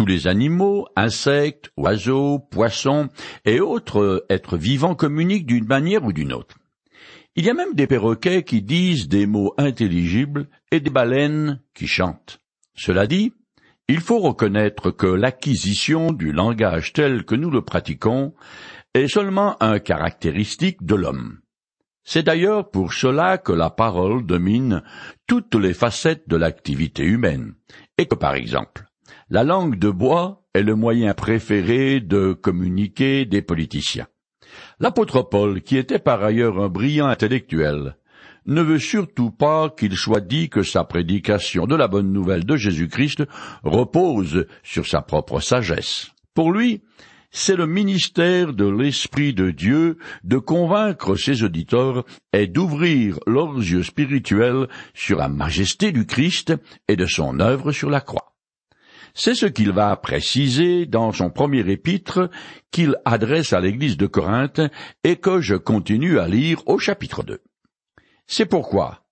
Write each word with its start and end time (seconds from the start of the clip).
tous 0.00 0.06
les 0.06 0.28
animaux, 0.28 0.86
insectes, 0.96 1.70
oiseaux, 1.76 2.38
poissons 2.38 3.10
et 3.44 3.60
autres 3.60 4.24
êtres 4.30 4.56
vivants 4.56 4.94
communiquent 4.94 5.44
d'une 5.44 5.66
manière 5.66 6.06
ou 6.06 6.14
d'une 6.14 6.32
autre. 6.32 6.56
Il 7.36 7.44
y 7.44 7.50
a 7.50 7.54
même 7.54 7.74
des 7.74 7.86
perroquets 7.86 8.42
qui 8.42 8.62
disent 8.62 9.08
des 9.08 9.26
mots 9.26 9.52
intelligibles 9.58 10.48
et 10.72 10.80
des 10.80 10.88
baleines 10.88 11.60
qui 11.74 11.86
chantent. 11.86 12.40
Cela 12.74 13.06
dit, 13.06 13.34
il 13.88 14.00
faut 14.00 14.20
reconnaître 14.20 14.90
que 14.90 15.06
l'acquisition 15.06 16.12
du 16.12 16.32
langage 16.32 16.94
tel 16.94 17.26
que 17.26 17.34
nous 17.34 17.50
le 17.50 17.60
pratiquons 17.60 18.32
est 18.94 19.06
seulement 19.06 19.62
un 19.62 19.80
caractéristique 19.80 20.82
de 20.82 20.94
l'homme. 20.94 21.40
C'est 22.04 22.22
d'ailleurs 22.22 22.70
pour 22.70 22.94
cela 22.94 23.36
que 23.36 23.52
la 23.52 23.68
parole 23.68 24.24
domine 24.24 24.82
toutes 25.26 25.56
les 25.56 25.74
facettes 25.74 26.26
de 26.26 26.36
l'activité 26.36 27.04
humaine, 27.04 27.52
et 27.98 28.06
que 28.06 28.14
par 28.14 28.34
exemple, 28.34 28.86
la 29.30 29.44
langue 29.44 29.78
de 29.78 29.90
bois 29.90 30.42
est 30.54 30.64
le 30.64 30.74
moyen 30.74 31.14
préféré 31.14 32.00
de 32.00 32.32
communiquer 32.32 33.24
des 33.26 33.42
politiciens. 33.42 34.08
L'apôtre 34.80 35.22
Paul, 35.22 35.62
qui 35.62 35.76
était 35.76 36.00
par 36.00 36.24
ailleurs 36.24 36.60
un 36.60 36.68
brillant 36.68 37.06
intellectuel, 37.06 37.96
ne 38.46 38.60
veut 38.60 38.80
surtout 38.80 39.30
pas 39.30 39.70
qu'il 39.70 39.96
soit 39.96 40.20
dit 40.20 40.48
que 40.48 40.64
sa 40.64 40.82
prédication 40.82 41.66
de 41.66 41.76
la 41.76 41.86
bonne 41.86 42.12
nouvelle 42.12 42.44
de 42.44 42.56
Jésus-Christ 42.56 43.22
repose 43.62 44.46
sur 44.64 44.86
sa 44.88 45.00
propre 45.00 45.38
sagesse. 45.38 46.10
Pour 46.34 46.50
lui, 46.50 46.82
c'est 47.30 47.54
le 47.54 47.68
ministère 47.68 48.52
de 48.52 48.68
l'Esprit 48.68 49.32
de 49.32 49.52
Dieu 49.52 49.98
de 50.24 50.38
convaincre 50.38 51.14
ses 51.14 51.44
auditeurs 51.44 52.04
et 52.32 52.48
d'ouvrir 52.48 53.20
leurs 53.28 53.58
yeux 53.58 53.84
spirituels 53.84 54.66
sur 54.92 55.18
la 55.18 55.28
majesté 55.28 55.92
du 55.92 56.06
Christ 56.06 56.52
et 56.88 56.96
de 56.96 57.06
son 57.06 57.38
œuvre 57.38 57.70
sur 57.70 57.90
la 57.90 58.00
croix. 58.00 58.29
C'est 59.14 59.34
ce 59.34 59.46
qu'il 59.46 59.72
va 59.72 59.96
préciser 59.96 60.86
dans 60.86 61.12
son 61.12 61.30
premier 61.30 61.68
épître 61.70 62.30
qu'il 62.70 62.96
adresse 63.04 63.52
à 63.52 63.60
l'église 63.60 63.96
de 63.96 64.06
Corinthe 64.06 64.60
et 65.04 65.16
que 65.16 65.40
je 65.40 65.54
continue 65.54 66.18
à 66.18 66.28
lire 66.28 66.62
au 66.66 66.78
chapitre 66.78 67.22
2. 67.22 67.40
C'est 68.26 68.46
pourquoi, 68.46 69.04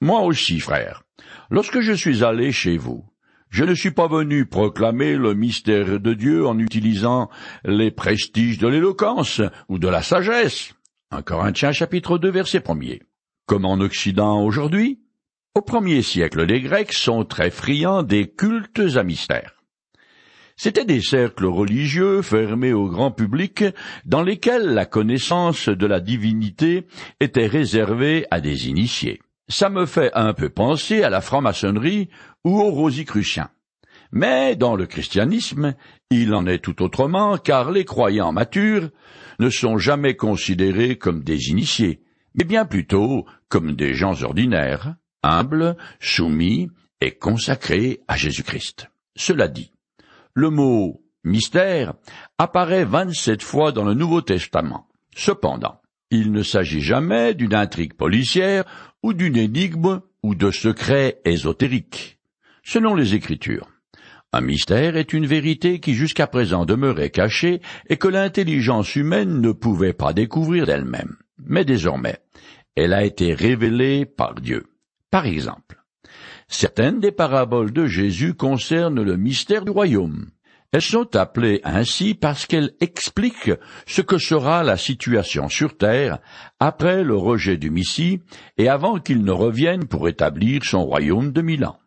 moi 0.00 0.22
aussi, 0.22 0.58
frère, 0.60 1.02
lorsque 1.50 1.80
je 1.80 1.92
suis 1.92 2.24
allé 2.24 2.52
chez 2.52 2.76
vous, 2.76 3.04
je 3.50 3.62
ne 3.62 3.74
suis 3.74 3.92
pas 3.92 4.08
venu 4.08 4.46
proclamer 4.46 5.14
le 5.14 5.34
mystère 5.34 6.00
de 6.00 6.14
Dieu 6.14 6.44
en 6.44 6.58
utilisant 6.58 7.30
les 7.64 7.92
prestiges 7.92 8.58
de 8.58 8.66
l'éloquence 8.66 9.40
ou 9.68 9.78
de 9.78 9.86
la 9.86 10.02
sagesse. 10.02 10.74
Un 11.12 11.22
Corinthiens 11.22 11.70
chapitre 11.70 12.18
2 12.18 12.30
verset 12.30 12.68
1 12.68 12.76
Comme 13.46 13.64
en 13.64 13.74
Occident 13.74 14.42
aujourd'hui, 14.42 15.03
au 15.56 15.62
premier 15.62 16.02
siècle, 16.02 16.44
les 16.44 16.60
Grecs 16.60 16.92
sont 16.92 17.24
très 17.24 17.50
friands 17.50 18.02
des 18.02 18.28
cultes 18.28 18.96
à 18.96 19.04
mystère. 19.04 19.54
C'étaient 20.56 20.84
des 20.84 21.00
cercles 21.00 21.46
religieux 21.46 22.22
fermés 22.22 22.72
au 22.72 22.88
grand 22.88 23.12
public 23.12 23.64
dans 24.04 24.22
lesquels 24.22 24.66
la 24.66 24.84
connaissance 24.84 25.68
de 25.68 25.86
la 25.86 26.00
divinité 26.00 26.86
était 27.20 27.46
réservée 27.46 28.26
à 28.30 28.40
des 28.40 28.68
initiés. 28.68 29.20
Ça 29.48 29.68
me 29.68 29.86
fait 29.86 30.10
un 30.14 30.32
peu 30.32 30.48
penser 30.48 31.02
à 31.02 31.10
la 31.10 31.20
franc-maçonnerie 31.20 32.08
ou 32.44 32.60
aux 32.60 32.70
rosicruciens. 32.70 33.50
Mais 34.10 34.56
dans 34.56 34.74
le 34.74 34.86
christianisme, 34.86 35.74
il 36.10 36.34
en 36.34 36.46
est 36.46 36.62
tout 36.62 36.82
autrement, 36.82 37.36
car 37.36 37.70
les 37.70 37.84
croyants 37.84 38.32
matures 38.32 38.90
ne 39.38 39.50
sont 39.50 39.78
jamais 39.78 40.14
considérés 40.14 40.96
comme 40.98 41.22
des 41.22 41.50
initiés, 41.50 42.00
mais 42.34 42.44
bien 42.44 42.64
plutôt 42.64 43.26
comme 43.48 43.72
des 43.72 43.94
gens 43.94 44.22
ordinaires, 44.22 44.94
humble, 45.24 45.76
soumis 46.00 46.68
et 47.00 47.12
consacré 47.12 48.00
à 48.06 48.16
Jésus-Christ. 48.16 48.88
Cela 49.16 49.48
dit, 49.48 49.72
le 50.34 50.50
mot 50.50 51.02
mystère 51.24 51.94
apparaît 52.38 52.84
vingt-sept 52.84 53.42
fois 53.42 53.72
dans 53.72 53.84
le 53.84 53.94
Nouveau 53.94 54.20
Testament. 54.20 54.86
Cependant, 55.16 55.80
il 56.10 56.32
ne 56.32 56.42
s'agit 56.42 56.82
jamais 56.82 57.34
d'une 57.34 57.54
intrigue 57.54 57.94
policière 57.94 58.64
ou 59.02 59.14
d'une 59.14 59.36
énigme 59.36 60.00
ou 60.22 60.34
de 60.34 60.50
secret 60.50 61.20
ésotérique. 61.24 62.18
Selon 62.62 62.94
les 62.94 63.14
Écritures, 63.14 63.68
un 64.32 64.40
mystère 64.40 64.96
est 64.96 65.12
une 65.12 65.26
vérité 65.26 65.80
qui 65.80 65.94
jusqu'à 65.94 66.26
présent 66.26 66.64
demeurait 66.64 67.10
cachée 67.10 67.60
et 67.88 67.96
que 67.96 68.08
l'intelligence 68.08 68.96
humaine 68.96 69.40
ne 69.40 69.52
pouvait 69.52 69.92
pas 69.92 70.12
découvrir 70.12 70.66
d'elle-même. 70.66 71.16
Mais 71.38 71.64
désormais, 71.64 72.18
elle 72.74 72.92
a 72.92 73.04
été 73.04 73.32
révélée 73.32 74.06
par 74.06 74.34
Dieu. 74.34 74.66
Par 75.14 75.26
exemple, 75.26 75.80
certaines 76.48 76.98
des 76.98 77.12
paraboles 77.12 77.72
de 77.72 77.86
Jésus 77.86 78.34
concernent 78.34 79.00
le 79.00 79.16
mystère 79.16 79.64
du 79.64 79.70
royaume. 79.70 80.26
Elles 80.72 80.82
sont 80.82 81.14
appelées 81.14 81.60
ainsi 81.62 82.14
parce 82.14 82.46
qu'elles 82.46 82.74
expliquent 82.80 83.52
ce 83.86 84.02
que 84.02 84.18
sera 84.18 84.64
la 84.64 84.76
situation 84.76 85.48
sur 85.48 85.76
terre 85.76 86.18
après 86.58 87.04
le 87.04 87.16
rejet 87.16 87.58
du 87.58 87.70
Messie 87.70 88.22
et 88.58 88.68
avant 88.68 88.98
qu'il 88.98 89.22
ne 89.22 89.30
revienne 89.30 89.86
pour 89.86 90.08
établir 90.08 90.64
son 90.64 90.84
royaume 90.84 91.30
de 91.30 91.42
mille 91.42 91.64
ans. 91.64 91.78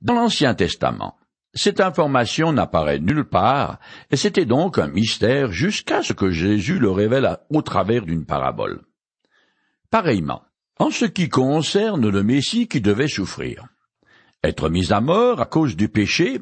Dans 0.00 0.14
l'Ancien 0.14 0.54
Testament, 0.54 1.18
cette 1.52 1.82
information 1.82 2.54
n'apparaît 2.54 3.00
nulle 3.00 3.28
part, 3.28 3.80
et 4.10 4.16
c'était 4.16 4.46
donc 4.46 4.78
un 4.78 4.88
mystère 4.88 5.52
jusqu'à 5.52 6.02
ce 6.02 6.14
que 6.14 6.30
Jésus 6.30 6.78
le 6.78 6.90
révèle 6.90 7.36
au 7.50 7.60
travers 7.60 8.06
d'une 8.06 8.24
parabole. 8.24 8.80
Pareillement, 9.90 10.40
en 10.80 10.90
ce 10.90 11.04
qui 11.04 11.28
concerne 11.28 12.08
le 12.08 12.22
Messie 12.22 12.66
qui 12.66 12.80
devait 12.80 13.06
souffrir. 13.06 13.66
Être 14.42 14.70
mis 14.70 14.94
à 14.94 15.02
mort 15.02 15.38
à 15.38 15.44
cause 15.44 15.76
du 15.76 15.90
péché, 15.90 16.40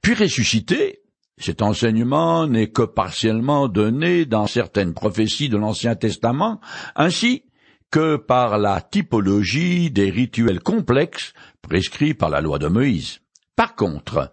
puis 0.00 0.14
ressusciter, 0.14 1.00
cet 1.36 1.62
enseignement 1.62 2.46
n'est 2.46 2.70
que 2.70 2.82
partiellement 2.82 3.66
donné 3.66 4.24
dans 4.24 4.46
certaines 4.46 4.94
prophéties 4.94 5.48
de 5.48 5.56
l'Ancien 5.56 5.96
Testament, 5.96 6.60
ainsi 6.94 7.42
que 7.90 8.14
par 8.14 8.56
la 8.56 8.80
typologie 8.80 9.90
des 9.90 10.10
rituels 10.10 10.60
complexes 10.60 11.32
prescrits 11.60 12.14
par 12.14 12.30
la 12.30 12.40
loi 12.40 12.60
de 12.60 12.68
Moïse. 12.68 13.18
Par 13.56 13.74
contre, 13.74 14.30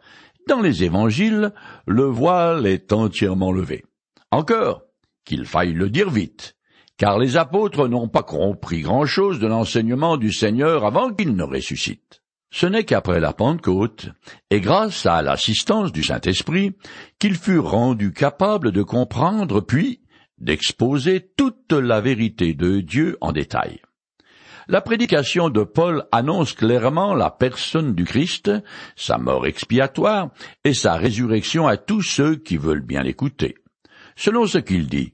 dans 0.48 0.62
les 0.62 0.84
évangiles, 0.84 1.54
le 1.88 2.04
voile 2.04 2.68
est 2.68 2.94
entièrement 2.94 3.52
levé. 3.52 3.84
Encore, 4.30 4.84
qu'il 5.26 5.46
faille 5.46 5.74
le 5.74 5.90
dire 5.90 6.12
vite, 6.12 6.56
car 7.00 7.18
les 7.18 7.38
apôtres 7.38 7.88
n'ont 7.88 8.10
pas 8.10 8.24
compris 8.24 8.82
grand-chose 8.82 9.40
de 9.40 9.48
l'enseignement 9.48 10.18
du 10.18 10.34
Seigneur 10.34 10.86
avant 10.86 11.12
qu'il 11.14 11.34
ne 11.34 11.44
ressuscite. 11.44 12.22
Ce 12.52 12.66
n'est 12.66 12.84
qu'après 12.84 13.22
la 13.22 13.32
Pentecôte, 13.32 14.10
et 14.50 14.60
grâce 14.60 15.06
à 15.06 15.22
l'assistance 15.22 15.94
du 15.94 16.04
Saint-Esprit, 16.04 16.74
qu'ils 17.18 17.38
furent 17.38 17.70
rendus 17.70 18.12
capables 18.12 18.74
de 18.74 18.84
comprendre 18.84 19.62
puis 19.62 20.02
d'exposer 20.40 21.32
toute 21.38 21.72
la 21.72 22.02
vérité 22.02 22.54
de 22.54 22.82
Dieu 22.82 23.18
en 23.22 23.32
détail. 23.32 23.80
La 24.68 24.82
prédication 24.82 25.50
de 25.50 25.64
Paul 25.64 26.06
annonce 26.12 26.54
clairement 26.54 27.14
la 27.14 27.32
personne 27.32 27.94
du 27.96 28.04
Christ, 28.04 28.52
sa 28.98 29.18
mort 29.18 29.48
expiatoire 29.48 30.32
et 30.66 30.74
sa 30.74 30.96
résurrection 30.96 31.66
à 31.66 31.78
tous 31.78 32.02
ceux 32.02 32.36
qui 32.36 32.58
veulent 32.58 32.86
bien 32.86 33.04
l'écouter. 33.04 33.56
Selon 34.18 34.48
ce 34.48 34.58
qu'il 34.58 34.88
dit, 34.88 35.14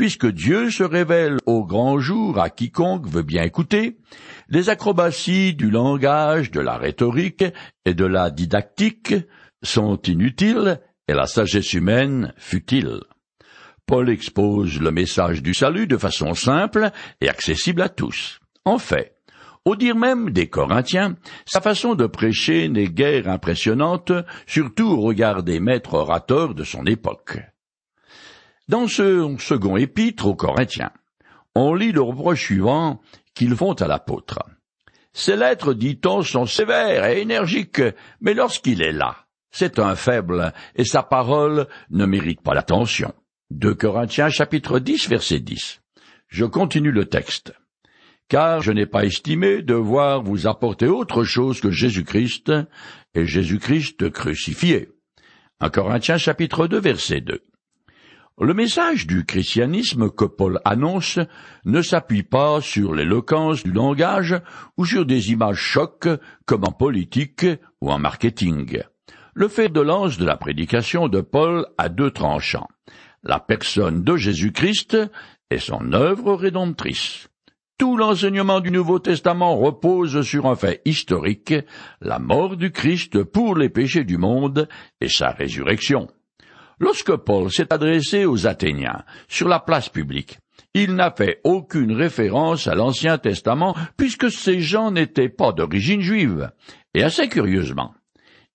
puisque 0.00 0.28
Dieu 0.28 0.70
se 0.70 0.82
révèle 0.82 1.36
au 1.44 1.62
grand 1.62 1.98
jour 1.98 2.38
à 2.40 2.48
quiconque 2.48 3.06
veut 3.06 3.20
bien 3.22 3.42
écouter, 3.42 3.98
les 4.48 4.70
acrobaties 4.70 5.52
du 5.52 5.70
langage, 5.70 6.50
de 6.50 6.60
la 6.60 6.78
rhétorique 6.78 7.44
et 7.84 7.92
de 7.92 8.06
la 8.06 8.30
didactique 8.30 9.14
sont 9.62 10.00
inutiles 10.00 10.80
et 11.06 11.12
la 11.12 11.26
sagesse 11.26 11.74
humaine 11.74 12.32
futile. 12.38 13.00
Paul 13.84 14.08
expose 14.08 14.80
le 14.80 14.90
message 14.90 15.42
du 15.42 15.52
salut 15.52 15.86
de 15.86 15.98
façon 15.98 16.32
simple 16.32 16.92
et 17.20 17.28
accessible 17.28 17.82
à 17.82 17.90
tous. 17.90 18.40
En 18.64 18.78
fait, 18.78 19.16
au 19.66 19.76
dire 19.76 19.96
même 19.96 20.30
des 20.30 20.48
Corinthiens, 20.48 21.16
sa 21.44 21.60
façon 21.60 21.94
de 21.94 22.06
prêcher 22.06 22.70
n'est 22.70 22.88
guère 22.88 23.28
impressionnante, 23.28 24.12
surtout 24.46 24.88
au 24.88 25.02
regard 25.02 25.42
des 25.42 25.60
maîtres 25.60 25.92
orateurs 25.92 26.54
de 26.54 26.64
son 26.64 26.86
époque. 26.86 27.38
Dans 28.70 28.86
ce 28.86 29.34
second 29.40 29.76
épître 29.76 30.26
aux 30.26 30.36
Corinthiens, 30.36 30.92
on 31.56 31.74
lit 31.74 31.90
le 31.90 32.02
reproche 32.02 32.40
suivant 32.40 33.00
qu'ils 33.34 33.56
font 33.56 33.72
à 33.72 33.88
l'apôtre. 33.88 34.38
Ces 35.12 35.34
lettres, 35.34 35.74
dit-on, 35.74 36.22
sont 36.22 36.46
sévères 36.46 37.04
et 37.06 37.20
énergiques, 37.20 37.82
mais 38.20 38.32
lorsqu'il 38.32 38.80
est 38.80 38.92
là, 38.92 39.26
c'est 39.50 39.80
un 39.80 39.96
faible, 39.96 40.52
et 40.76 40.84
sa 40.84 41.02
parole 41.02 41.66
ne 41.90 42.06
mérite 42.06 42.42
pas 42.42 42.54
l'attention. 42.54 43.12
Corinthiens 43.76 44.28
chapitre 44.28 44.78
10 44.78 45.08
verset 45.08 45.40
10. 45.40 45.80
Je 46.28 46.44
continue 46.44 46.92
le 46.92 47.06
texte. 47.06 47.52
Car 48.28 48.60
je 48.62 48.70
n'ai 48.70 48.86
pas 48.86 49.04
estimé 49.04 49.62
devoir 49.62 50.22
vous 50.22 50.46
apporter 50.46 50.86
autre 50.86 51.24
chose 51.24 51.60
que 51.60 51.72
Jésus-Christ 51.72 52.52
et 53.16 53.26
Jésus-Christ 53.26 54.10
crucifié. 54.10 54.90
Un 55.58 55.70
Corinthiens 55.70 56.18
chapitre 56.18 56.68
2 56.68 56.78
verset 56.78 57.20
2. 57.20 57.42
Le 58.42 58.54
message 58.54 59.06
du 59.06 59.26
christianisme 59.26 60.08
que 60.08 60.24
Paul 60.24 60.60
annonce 60.64 61.18
ne 61.66 61.82
s'appuie 61.82 62.22
pas 62.22 62.62
sur 62.62 62.94
l'éloquence 62.94 63.62
du 63.62 63.70
langage 63.70 64.34
ou 64.78 64.86
sur 64.86 65.04
des 65.04 65.30
images 65.30 65.58
chocs 65.58 66.08
comme 66.46 66.64
en 66.64 66.72
politique 66.72 67.44
ou 67.82 67.90
en 67.90 67.98
marketing. 67.98 68.80
le 69.34 69.48
fer 69.48 69.68
de 69.68 69.82
lance 69.82 70.16
de 70.16 70.24
la 70.24 70.38
prédication 70.38 71.08
de 71.08 71.20
Paul 71.20 71.66
a 71.76 71.90
deux 71.90 72.10
tranchants, 72.10 72.68
la 73.22 73.40
personne 73.40 74.04
de 74.04 74.16
Jésus-Christ 74.16 74.96
et 75.50 75.58
son 75.58 75.92
œuvre 75.92 76.34
rédemptrice. 76.34 77.28
Tout 77.76 77.98
l'enseignement 77.98 78.60
du 78.60 78.70
Nouveau 78.70 79.00
Testament 79.00 79.54
repose 79.56 80.22
sur 80.22 80.46
un 80.46 80.56
fait 80.56 80.80
historique, 80.86 81.54
la 82.00 82.18
mort 82.18 82.56
du 82.56 82.72
Christ 82.72 83.22
pour 83.22 83.54
les 83.54 83.68
péchés 83.68 84.04
du 84.04 84.16
monde 84.16 84.66
et 85.02 85.10
sa 85.10 85.30
résurrection. 85.30 86.08
Lorsque 86.80 87.14
Paul 87.14 87.52
s'est 87.52 87.72
adressé 87.72 88.24
aux 88.24 88.46
Athéniens 88.46 89.04
sur 89.28 89.48
la 89.48 89.60
place 89.60 89.90
publique, 89.90 90.38
il 90.72 90.94
n'a 90.94 91.10
fait 91.10 91.40
aucune 91.44 91.92
référence 91.92 92.66
à 92.66 92.74
l'Ancien 92.74 93.18
Testament 93.18 93.76
puisque 93.98 94.30
ces 94.30 94.60
gens 94.60 94.90
n'étaient 94.90 95.28
pas 95.28 95.52
d'origine 95.52 96.00
juive. 96.00 96.50
Et 96.94 97.02
assez 97.02 97.28
curieusement, 97.28 97.94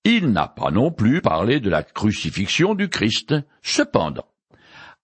il 0.04 0.31
n'a 0.31 0.48
pas 0.48 0.72
non 0.72 0.92
plus 0.92 1.22
parlé 1.22 1.60
de 1.60 1.69
la 1.69 1.83
crucifixion 1.83 2.74
du 2.74 2.89
Christ. 2.89 3.36
Cependant, 3.62 4.27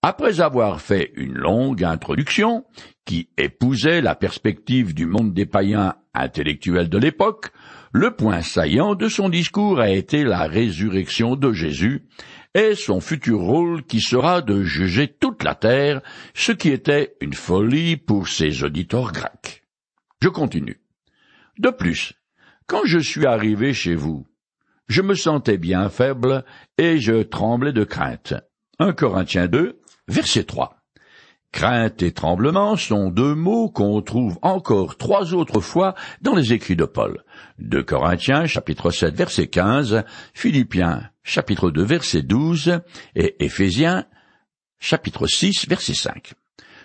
après 0.02 0.40
avoir 0.40 0.80
fait 0.80 1.12
une 1.14 1.34
longue 1.34 1.84
introduction, 1.84 2.64
qui 3.04 3.28
épousait 3.36 4.00
la 4.00 4.16
perspective 4.16 4.94
du 4.94 5.06
monde 5.06 5.32
des 5.32 5.46
païens 5.46 5.94
intellectuels 6.14 6.88
de 6.88 6.98
l'époque, 6.98 7.52
le 7.92 8.10
point 8.10 8.40
saillant 8.40 8.94
de 8.94 9.08
son 9.08 9.28
discours 9.28 9.78
a 9.78 9.90
été 9.90 10.24
la 10.24 10.46
résurrection 10.46 11.36
de 11.36 11.52
Jésus 11.52 12.06
et 12.54 12.74
son 12.74 13.00
futur 13.00 13.40
rôle 13.40 13.84
qui 13.84 14.00
sera 14.00 14.40
de 14.40 14.62
juger 14.62 15.08
toute 15.08 15.44
la 15.44 15.54
terre, 15.54 16.00
ce 16.34 16.52
qui 16.52 16.70
était 16.70 17.14
une 17.20 17.34
folie 17.34 17.96
pour 17.96 18.28
ses 18.28 18.64
auditeurs 18.64 19.12
grecs. 19.12 19.64
Je 20.22 20.28
continue. 20.28 20.80
De 21.58 21.70
plus, 21.70 22.14
quand 22.66 22.84
je 22.84 22.98
suis 22.98 23.26
arrivé 23.26 23.74
chez 23.74 23.94
vous, 23.94 24.26
je 24.88 25.02
me 25.02 25.14
sentais 25.14 25.58
bien 25.58 25.88
faible 25.88 26.44
et 26.78 26.98
je 26.98 27.22
tremblais 27.22 27.72
de 27.72 27.84
crainte. 27.84 28.34
1 28.78 28.92
Corinthiens 28.94 29.48
2, 29.48 29.78
Verset 30.08 30.44
3. 30.44 30.81
Crainte 31.52 32.02
et 32.02 32.12
tremblement 32.12 32.76
sont 32.76 33.10
deux 33.10 33.34
mots 33.34 33.68
qu'on 33.68 34.00
trouve 34.00 34.38
encore 34.40 34.96
trois 34.96 35.34
autres 35.34 35.60
fois 35.60 35.94
dans 36.22 36.34
les 36.34 36.54
écrits 36.54 36.76
de 36.76 36.86
Paul. 36.86 37.22
De 37.58 37.82
Corinthiens 37.82 38.46
chapitre 38.46 38.90
7 38.90 39.14
verset 39.14 39.48
15, 39.48 40.02
Philippiens 40.32 41.10
chapitre 41.22 41.70
2 41.70 41.82
verset 41.84 42.22
12 42.22 42.80
et 43.14 43.44
Éphésiens 43.44 44.06
chapitre 44.80 45.26
6 45.26 45.68
verset 45.68 45.94
5. 45.94 46.32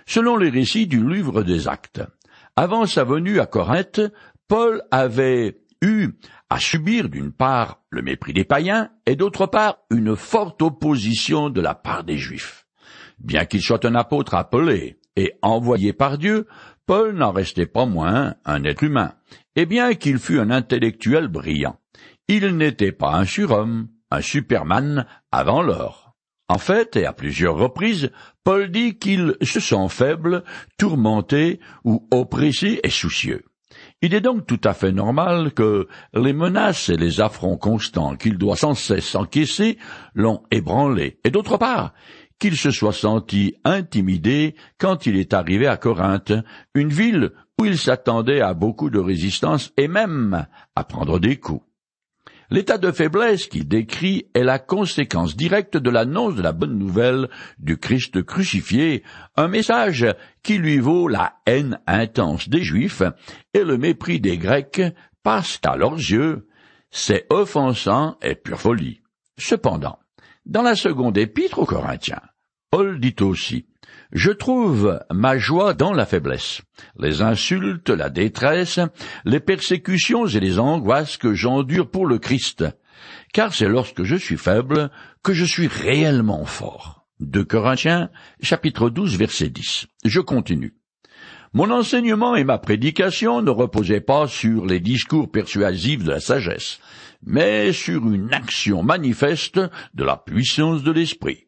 Selon 0.05 0.35
les 0.35 0.49
récits 0.49 0.85
du 0.85 1.07
livre 1.07 1.43
des 1.43 1.69
actes, 1.69 2.01
avant 2.57 2.85
sa 2.85 3.05
venue 3.05 3.39
à 3.39 3.45
Corinthe, 3.45 4.01
Paul 4.49 4.83
avait 4.91 5.61
eu 5.81 6.09
à 6.49 6.59
subir 6.59 7.07
d'une 7.07 7.31
part 7.31 7.81
le 7.89 8.01
mépris 8.01 8.33
des 8.33 8.43
païens 8.43 8.89
et 9.05 9.15
d'autre 9.15 9.47
part 9.47 9.77
une 9.89 10.17
forte 10.17 10.61
opposition 10.61 11.49
de 11.49 11.61
la 11.61 11.73
part 11.73 12.03
des 12.03 12.17
juifs. 12.17 12.66
Bien 13.19 13.45
qu'il 13.45 13.61
soit 13.61 13.85
un 13.85 13.95
apôtre 13.95 14.35
appelé 14.35 14.99
et 15.15 15.33
envoyé 15.41 15.93
par 15.93 16.17
Dieu, 16.17 16.47
Paul 16.85 17.15
n'en 17.15 17.31
restait 17.31 17.65
pas 17.65 17.85
moins 17.85 18.35
un 18.45 18.63
être 18.63 18.83
humain, 18.83 19.13
et 19.55 19.65
bien 19.65 19.93
qu'il 19.95 20.19
fût 20.19 20.39
un 20.39 20.51
intellectuel 20.51 21.27
brillant, 21.27 21.77
il 22.27 22.55
n'était 22.55 22.91
pas 22.91 23.15
un 23.15 23.25
surhomme, 23.25 23.89
un 24.11 24.21
superman 24.21 25.05
avant 25.31 25.61
l'heure. 25.61 26.13
En 26.49 26.59
fait, 26.59 26.95
et 26.95 27.05
à 27.05 27.11
plusieurs 27.11 27.57
reprises, 27.57 28.11
Paul 28.43 28.71
dit 28.71 28.97
qu'il 28.97 29.35
se 29.41 29.59
sent 29.59 29.89
faible, 29.89 30.43
tourmenté 30.77 31.59
ou 31.83 32.07
oppressé 32.11 32.79
et 32.83 32.89
soucieux. 32.89 33.43
Il 34.01 34.13
est 34.13 34.21
donc 34.21 34.45
tout 34.47 34.61
à 34.63 34.73
fait 34.73 34.93
normal 34.93 35.51
que 35.53 35.87
les 36.13 36.31
menaces 36.31 36.87
et 36.87 36.95
les 36.95 37.19
affronts 37.19 37.57
constants 37.57 38.15
qu'il 38.15 38.37
doit 38.37 38.55
sans 38.55 38.75
cesse 38.75 39.13
encaisser 39.15 39.77
l'ont 40.13 40.43
ébranlé, 40.51 41.19
et 41.25 41.31
d'autre 41.31 41.57
part, 41.57 41.93
qu'il 42.39 42.55
se 42.55 42.71
soit 42.71 42.93
senti 42.93 43.55
intimidé 43.63 44.55
quand 44.77 45.05
il 45.05 45.17
est 45.17 45.33
arrivé 45.33 45.67
à 45.67 45.77
Corinthe, 45.77 46.33
une 46.73 46.89
ville 46.89 47.31
où 47.59 47.65
il 47.65 47.77
s'attendait 47.77 48.41
à 48.41 48.53
beaucoup 48.53 48.89
de 48.89 48.99
résistance 48.99 49.71
et 49.77 49.87
même 49.87 50.45
à 50.75 50.83
prendre 50.83 51.19
des 51.19 51.37
coups. 51.37 51.63
L'état 52.49 52.77
de 52.77 52.91
faiblesse 52.91 53.47
qu'il 53.47 53.67
décrit 53.67 54.29
est 54.33 54.43
la 54.43 54.57
conséquence 54.57 55.35
directe 55.35 55.75
de 55.75 55.89
l'annonce 55.89 56.35
de 56.35 56.41
la 56.41 56.53
bonne 56.53 56.77
nouvelle 56.77 57.27
du 57.59 57.77
Christ 57.77 58.23
crucifié, 58.23 59.03
un 59.35 59.49
message 59.49 60.05
qui 60.43 60.57
lui 60.57 60.79
vaut 60.79 61.09
la 61.09 61.33
haine 61.45 61.79
intense 61.87 62.47
des 62.47 62.63
Juifs 62.63 63.03
et 63.53 63.65
le 63.65 63.77
mépris 63.77 64.21
des 64.21 64.37
Grecs, 64.37 64.81
parce 65.23 65.57
qu'à 65.57 65.75
leurs 65.75 65.97
yeux, 65.97 66.47
c'est 66.89 67.25
offensant 67.29 68.17
et 68.21 68.35
pure 68.35 68.61
folie. 68.61 69.01
Cependant, 69.37 69.99
dans 70.47 70.61
la 70.61 70.75
seconde 70.75 71.17
épître 71.17 71.59
aux 71.59 71.65
Corinthiens, 71.65 72.21
Paul 72.71 72.99
dit 73.01 73.15
aussi 73.19 73.65
Je 74.13 74.31
trouve 74.31 74.99
ma 75.11 75.37
joie 75.37 75.73
dans 75.73 75.91
la 75.91 76.05
faiblesse, 76.05 76.61
les 76.97 77.21
insultes, 77.21 77.89
la 77.89 78.09
détresse, 78.09 78.79
les 79.25 79.41
persécutions 79.41 80.25
et 80.25 80.39
les 80.39 80.57
angoisses 80.57 81.17
que 81.17 81.33
j'endure 81.33 81.91
pour 81.91 82.05
le 82.05 82.17
Christ, 82.17 82.63
car 83.33 83.53
c'est 83.53 83.67
lorsque 83.67 84.03
je 84.03 84.15
suis 84.15 84.37
faible 84.37 84.89
que 85.21 85.33
je 85.33 85.43
suis 85.43 85.67
réellement 85.67 86.45
fort. 86.45 87.05
Corinthiens, 87.49 88.09
chapitre 88.41 88.89
12, 88.89 89.17
verset 89.17 89.49
10. 89.49 89.87
Je 90.05 90.21
continue. 90.21 90.76
Mon 91.53 91.71
enseignement 91.71 92.35
et 92.35 92.43
ma 92.43 92.57
prédication 92.57 93.41
ne 93.41 93.49
reposaient 93.49 94.01
pas 94.01 94.27
sur 94.27 94.65
les 94.65 94.79
discours 94.79 95.31
persuasifs 95.31 96.03
de 96.03 96.11
la 96.11 96.19
sagesse, 96.19 96.79
mais 97.25 97.71
sur 97.71 98.09
une 98.09 98.33
action 98.33 98.83
manifeste 98.83 99.59
de 99.93 100.03
la 100.03 100.17
puissance 100.17 100.83
de 100.83 100.91
l'esprit. 100.91 101.47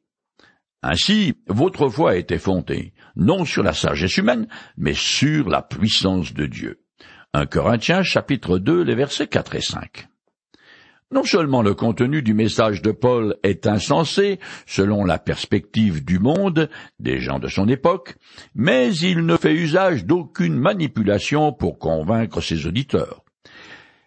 Ainsi, 0.82 1.36
votre 1.48 1.90
foi 1.90 2.16
était 2.16 2.38
fondée, 2.38 2.94
non 3.16 3.44
sur 3.44 3.64
la 3.64 3.74
sagesse 3.74 4.18
humaine, 4.18 4.48
mais 4.78 4.94
sur 4.94 5.50
la 5.50 5.62
puissance 5.62 6.34
de 6.34 6.46
Dieu. 6.46 6.82
1 7.34 7.46
Corinthiens 7.46 8.02
chapitre 8.02 8.58
2, 8.58 8.84
les 8.84 8.96
versets 8.96 9.28
4 9.28 9.56
et 9.56 9.62
5. 9.62 10.09
Non 11.12 11.24
seulement 11.24 11.64
le 11.64 11.74
contenu 11.74 12.22
du 12.22 12.36
message 12.36 12.84
de 12.84 12.92
Paul 12.92 13.36
est 13.42 13.66
insensé 13.66 14.40
selon 14.68 15.04
la 15.04 15.18
perspective 15.18 16.06
du 16.06 16.20
monde, 16.20 16.70
des 17.00 17.20
gens 17.20 17.40
de 17.40 17.48
son 17.48 17.68
époque, 17.68 18.16
mais 18.54 18.94
il 18.96 19.26
ne 19.26 19.36
fait 19.36 19.56
usage 19.56 20.06
d'aucune 20.06 20.56
manipulation 20.56 21.52
pour 21.52 21.80
convaincre 21.80 22.42
ses 22.42 22.68
auditeurs. 22.68 23.24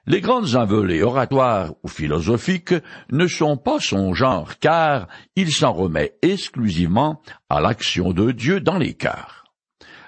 Les 0.06 0.20
grandes 0.20 0.54
envolées 0.54 1.02
oratoires 1.02 1.74
ou 1.82 1.88
philosophiques 1.88 2.74
ne 3.10 3.26
sont 3.26 3.56
pas 3.56 3.80
son 3.80 4.14
genre, 4.14 4.58
car 4.60 5.08
il 5.34 5.50
s'en 5.50 5.72
remet 5.72 6.14
exclusivement 6.22 7.20
à 7.48 7.60
l'action 7.60 8.12
de 8.12 8.30
Dieu 8.30 8.60
dans 8.60 8.78
cœurs. 8.94 9.41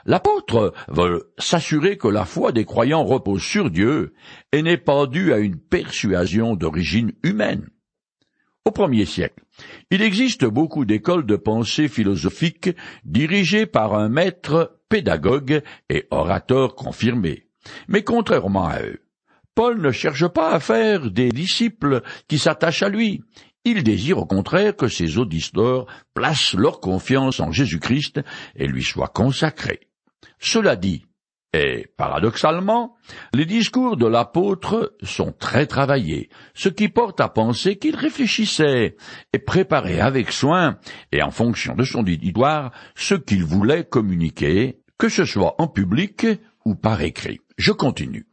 L'apôtre 0.07 0.75
veut 0.89 1.33
s'assurer 1.39 1.97
que 1.97 2.09
la 2.09 2.25
foi 2.25 2.53
des 2.53 2.65
croyants 2.65 3.05
repose 3.05 3.43
sur 3.43 3.71
Dieu 3.71 4.13
et 4.53 4.63
n'est 4.63 4.77
pas 4.77 5.07
due 5.07 5.33
à 5.33 5.39
une 5.39 5.57
persuasion 5.57 6.57
d'origine 6.57 7.13
humaine. 7.23 7.69
Au 8.67 8.71
premier 8.71 9.05
siècle, 9.07 9.45
il 9.91 10.03
existe 10.03 10.45
beaucoup 10.45 10.85
d'écoles 10.85 11.27
de 11.27 11.37
pensée 11.37 11.89
philosophique 11.89 12.71
dirigées 13.05 13.67
par 13.67 13.95
un 13.95 14.09
maître 14.09 14.79
pédagogue 14.89 15.63
et 15.89 16.07
orateur 16.11 16.75
confirmé. 16.75 17.47
Mais 17.89 18.03
contrairement 18.03 18.67
à 18.67 18.83
eux, 18.83 19.01
Paul 19.55 19.81
ne 19.81 19.91
cherche 19.91 20.27
pas 20.29 20.53
à 20.53 20.61
faire 20.61 21.11
des 21.11 21.31
disciples 21.31 22.03
qui 22.29 22.39
s'attachent 22.39 22.83
à 22.83 22.89
lui. 22.89 23.23
Il 23.65 23.83
désire 23.85 24.19
au 24.19 24.27
contraire 24.27 24.77
que 24.77 24.89
ses 24.89 25.17
auditeurs 25.17 25.87
placent 26.13 26.55
leur 26.55 26.81
confiance 26.81 27.41
en 27.41 27.53
Jésus-Christ 27.53 28.21
et 28.57 28.67
lui 28.67 28.83
soient 28.83 29.09
consacrés. 29.09 29.81
Cela 30.39 30.77
dit, 30.77 31.05
et 31.55 31.87
paradoxalement, 31.97 32.97
les 33.33 33.47
discours 33.47 33.97
de 33.97 34.07
l'apôtre 34.07 34.97
sont 35.03 35.31
très 35.31 35.67
travaillés, 35.67 36.29
ce 36.53 36.69
qui 36.69 36.89
porte 36.89 37.21
à 37.21 37.29
penser 37.29 37.77
qu'il 37.77 37.95
réfléchissait 37.95 38.97
et 39.33 39.39
préparait 39.39 40.01
avec 40.01 40.33
soin 40.33 40.79
et 41.13 41.23
en 41.23 41.31
fonction 41.31 41.77
de 41.77 41.85
son 41.85 42.01
auditoire 42.01 42.73
ce 42.97 43.15
qu'il 43.15 43.45
voulait 43.45 43.85
communiquer, 43.85 44.81
que 44.99 45.09
ce 45.09 45.25
soit 45.25 45.55
en 45.61 45.69
public 45.69 46.27
ou 46.65 46.75
par 46.75 47.03
écrit. 47.03 47.39
Je 47.57 47.71
continue. 47.71 48.27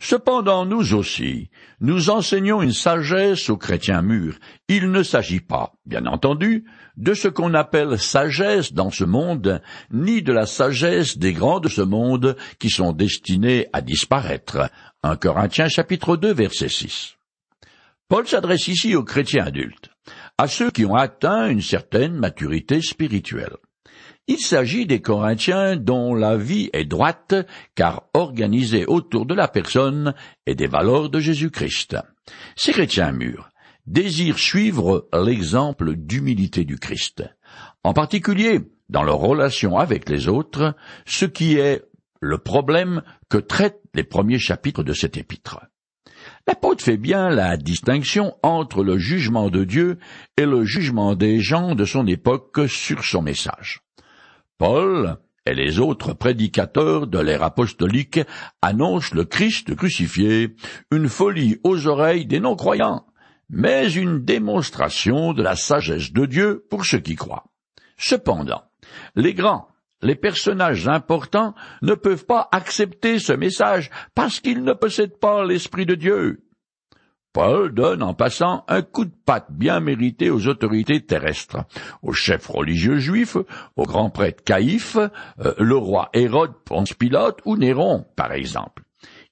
Cependant, 0.00 0.64
nous 0.64 0.94
aussi, 0.94 1.50
nous 1.80 2.08
enseignons 2.08 2.62
une 2.62 2.72
sagesse 2.72 3.50
aux 3.50 3.56
chrétiens 3.56 4.02
mûrs. 4.02 4.38
Il 4.68 4.92
ne 4.92 5.02
s'agit 5.02 5.40
pas, 5.40 5.72
bien 5.86 6.06
entendu, 6.06 6.64
de 6.96 7.14
ce 7.14 7.26
qu'on 7.26 7.52
appelle 7.54 7.98
sagesse 7.98 8.72
dans 8.72 8.90
ce 8.90 9.04
monde, 9.04 9.60
ni 9.90 10.22
de 10.22 10.32
la 10.32 10.46
sagesse 10.46 11.18
des 11.18 11.32
grands 11.32 11.58
de 11.58 11.68
ce 11.68 11.82
monde 11.82 12.36
qui 12.60 12.70
sont 12.70 12.92
destinés 12.92 13.66
à 13.72 13.80
disparaître. 13.80 14.70
1 15.02 15.16
Corinthiens 15.16 15.68
chapitre 15.68 16.16
2 16.16 16.32
verset 16.32 16.68
6. 16.68 17.16
Paul 18.08 18.26
s'adresse 18.26 18.68
ici 18.68 18.94
aux 18.94 19.04
chrétiens 19.04 19.46
adultes, 19.46 19.90
à 20.38 20.46
ceux 20.46 20.70
qui 20.70 20.86
ont 20.86 20.94
atteint 20.94 21.48
une 21.48 21.60
certaine 21.60 22.14
maturité 22.14 22.80
spirituelle. 22.80 23.56
Il 24.30 24.40
s'agit 24.40 24.84
des 24.84 25.00
Corinthiens 25.00 25.76
dont 25.76 26.14
la 26.14 26.36
vie 26.36 26.68
est 26.74 26.84
droite, 26.84 27.34
car 27.74 28.02
organisée 28.12 28.84
autour 28.84 29.24
de 29.24 29.34
la 29.34 29.48
personne 29.48 30.12
et 30.46 30.54
des 30.54 30.66
valeurs 30.66 31.08
de 31.08 31.18
Jésus-Christ. 31.18 31.96
Ces 32.54 32.72
chrétiens 32.72 33.12
mûrs 33.12 33.48
désirent 33.86 34.38
suivre 34.38 35.08
l'exemple 35.14 35.94
d'humilité 35.96 36.66
du 36.66 36.78
Christ, 36.78 37.24
en 37.82 37.94
particulier 37.94 38.60
dans 38.90 39.02
leur 39.02 39.16
relation 39.16 39.78
avec 39.78 40.10
les 40.10 40.28
autres, 40.28 40.76
ce 41.06 41.24
qui 41.24 41.56
est 41.56 41.82
le 42.20 42.36
problème 42.36 43.02
que 43.30 43.38
traitent 43.38 43.80
les 43.94 44.04
premiers 44.04 44.38
chapitres 44.38 44.82
de 44.82 44.92
cet 44.92 45.16
épître. 45.16 45.60
L'apôtre 46.46 46.84
fait 46.84 46.98
bien 46.98 47.30
la 47.30 47.56
distinction 47.56 48.34
entre 48.42 48.84
le 48.84 48.98
jugement 48.98 49.48
de 49.48 49.64
Dieu 49.64 49.98
et 50.36 50.44
le 50.44 50.64
jugement 50.64 51.14
des 51.14 51.40
gens 51.40 51.74
de 51.74 51.86
son 51.86 52.06
époque 52.06 52.68
sur 52.68 53.04
son 53.04 53.22
message. 53.22 53.80
Paul 54.58 55.18
et 55.46 55.54
les 55.54 55.78
autres 55.78 56.14
prédicateurs 56.14 57.06
de 57.06 57.20
l'ère 57.20 57.44
apostolique 57.44 58.20
annoncent 58.60 59.14
le 59.14 59.24
Christ 59.24 59.74
crucifié, 59.76 60.56
une 60.90 61.08
folie 61.08 61.60
aux 61.62 61.86
oreilles 61.86 62.26
des 62.26 62.40
non-croyants, 62.40 63.06
mais 63.48 63.92
une 63.92 64.24
démonstration 64.24 65.32
de 65.32 65.42
la 65.44 65.54
sagesse 65.54 66.12
de 66.12 66.26
Dieu 66.26 66.66
pour 66.68 66.84
ceux 66.84 66.98
qui 66.98 67.14
croient. 67.14 67.46
Cependant, 67.96 68.64
les 69.14 69.32
grands, 69.32 69.68
les 70.02 70.16
personnages 70.16 70.88
importants 70.88 71.54
ne 71.82 71.94
peuvent 71.94 72.26
pas 72.26 72.48
accepter 72.50 73.20
ce 73.20 73.32
message 73.32 73.90
parce 74.16 74.40
qu'ils 74.40 74.64
ne 74.64 74.72
possèdent 74.72 75.18
pas 75.18 75.44
l'Esprit 75.44 75.86
de 75.86 75.94
Dieu. 75.94 76.47
Paul 77.32 77.72
donne 77.72 78.02
en 78.02 78.14
passant 78.14 78.64
un 78.68 78.82
coup 78.82 79.04
de 79.04 79.14
patte 79.24 79.50
bien 79.50 79.80
mérité 79.80 80.30
aux 80.30 80.46
autorités 80.46 81.04
terrestres, 81.04 81.64
aux 82.02 82.12
chefs 82.12 82.46
religieux 82.46 82.98
juifs, 82.98 83.36
aux 83.76 83.84
grands 83.84 84.10
prêtres 84.10 84.42
Caïphe, 84.44 84.96
euh, 84.96 85.54
le 85.58 85.76
roi 85.76 86.08
Hérode 86.14 86.54
Ponce 86.64 86.94
Pilate 86.94 87.38
ou 87.44 87.56
Néron, 87.56 88.06
par 88.16 88.32
exemple. 88.32 88.82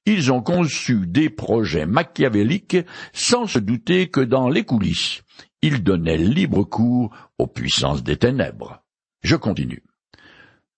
Ils 0.05 0.31
ont 0.31 0.43
conçu 0.43 1.07
des 1.07 1.31
projets 1.31 1.87
machiavéliques 1.87 2.77
sans 3.13 3.47
se 3.47 3.59
douter 3.59 4.09
que 4.09 4.21
dans 4.21 4.49
les 4.49 4.65
coulisses, 4.65 5.23
ils 5.63 5.83
donnaient 5.83 6.17
libre 6.17 6.63
cours 6.63 7.11
aux 7.39 7.49
puissances 7.49 8.05
des 8.05 8.17
ténèbres. 8.17 8.85
Je 9.23 9.35
continue. 9.35 9.83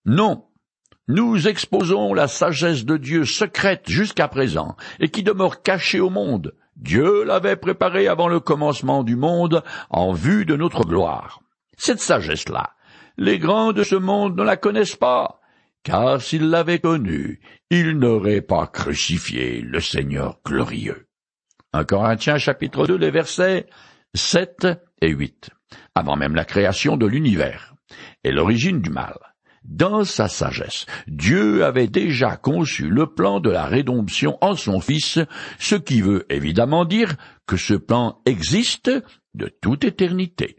Non, 0.05 0.45
nous 1.07 1.47
exposons 1.47 2.13
la 2.13 2.27
sagesse 2.27 2.85
de 2.85 2.97
Dieu 2.97 3.25
secrète 3.25 3.89
jusqu'à 3.89 4.27
présent, 4.27 4.75
et 4.99 5.09
qui 5.09 5.23
demeure 5.23 5.61
cachée 5.61 5.99
au 5.99 6.09
monde. 6.09 6.55
Dieu 6.79 7.25
l'avait 7.25 7.57
préparée 7.57 8.07
avant 8.07 8.29
le 8.29 8.39
commencement 8.39 9.03
du 9.03 9.17
monde 9.17 9.63
en 9.89 10.13
vue 10.13 10.45
de 10.45 10.55
notre 10.55 10.85
gloire. 10.85 11.41
Cette 11.77 11.99
sagesse-là, 11.99 12.71
les 13.17 13.37
grands 13.37 13.73
de 13.73 13.83
ce 13.83 13.95
monde 13.95 14.37
ne 14.37 14.43
la 14.43 14.55
connaissent 14.55 14.95
pas, 14.95 15.41
car 15.83 16.21
s'ils 16.21 16.49
l'avaient 16.49 16.79
connue, 16.79 17.41
ils 17.69 17.97
n'auraient 17.97 18.41
pas 18.41 18.65
crucifié 18.65 19.59
le 19.61 19.81
Seigneur 19.81 20.39
glorieux. 20.45 21.07
1 21.73 21.83
Corinthiens 21.83 22.37
chapitre 22.37 22.87
2, 22.87 22.95
les 22.95 23.11
versets 23.11 23.67
7 24.15 24.67
et 25.01 25.09
8, 25.09 25.49
avant 25.95 26.15
même 26.15 26.33
la 26.33 26.45
création 26.45 26.95
de 26.95 27.05
l'univers 27.05 27.75
et 28.23 28.31
l'origine 28.31 28.81
du 28.81 28.89
mal. 28.89 29.17
Dans 29.63 30.03
sa 30.03 30.27
sagesse, 30.27 30.85
Dieu 31.07 31.65
avait 31.65 31.87
déjà 31.87 32.37
conçu 32.37 32.89
le 32.89 33.07
plan 33.07 33.39
de 33.39 33.49
la 33.49 33.65
rédemption 33.65 34.37
en 34.41 34.55
son 34.55 34.79
Fils, 34.79 35.19
ce 35.59 35.75
qui 35.75 36.01
veut 36.01 36.25
évidemment 36.29 36.85
dire 36.85 37.15
que 37.45 37.57
ce 37.57 37.73
plan 37.73 38.21
existe 38.25 38.91
de 39.33 39.51
toute 39.61 39.83
éternité. 39.83 40.57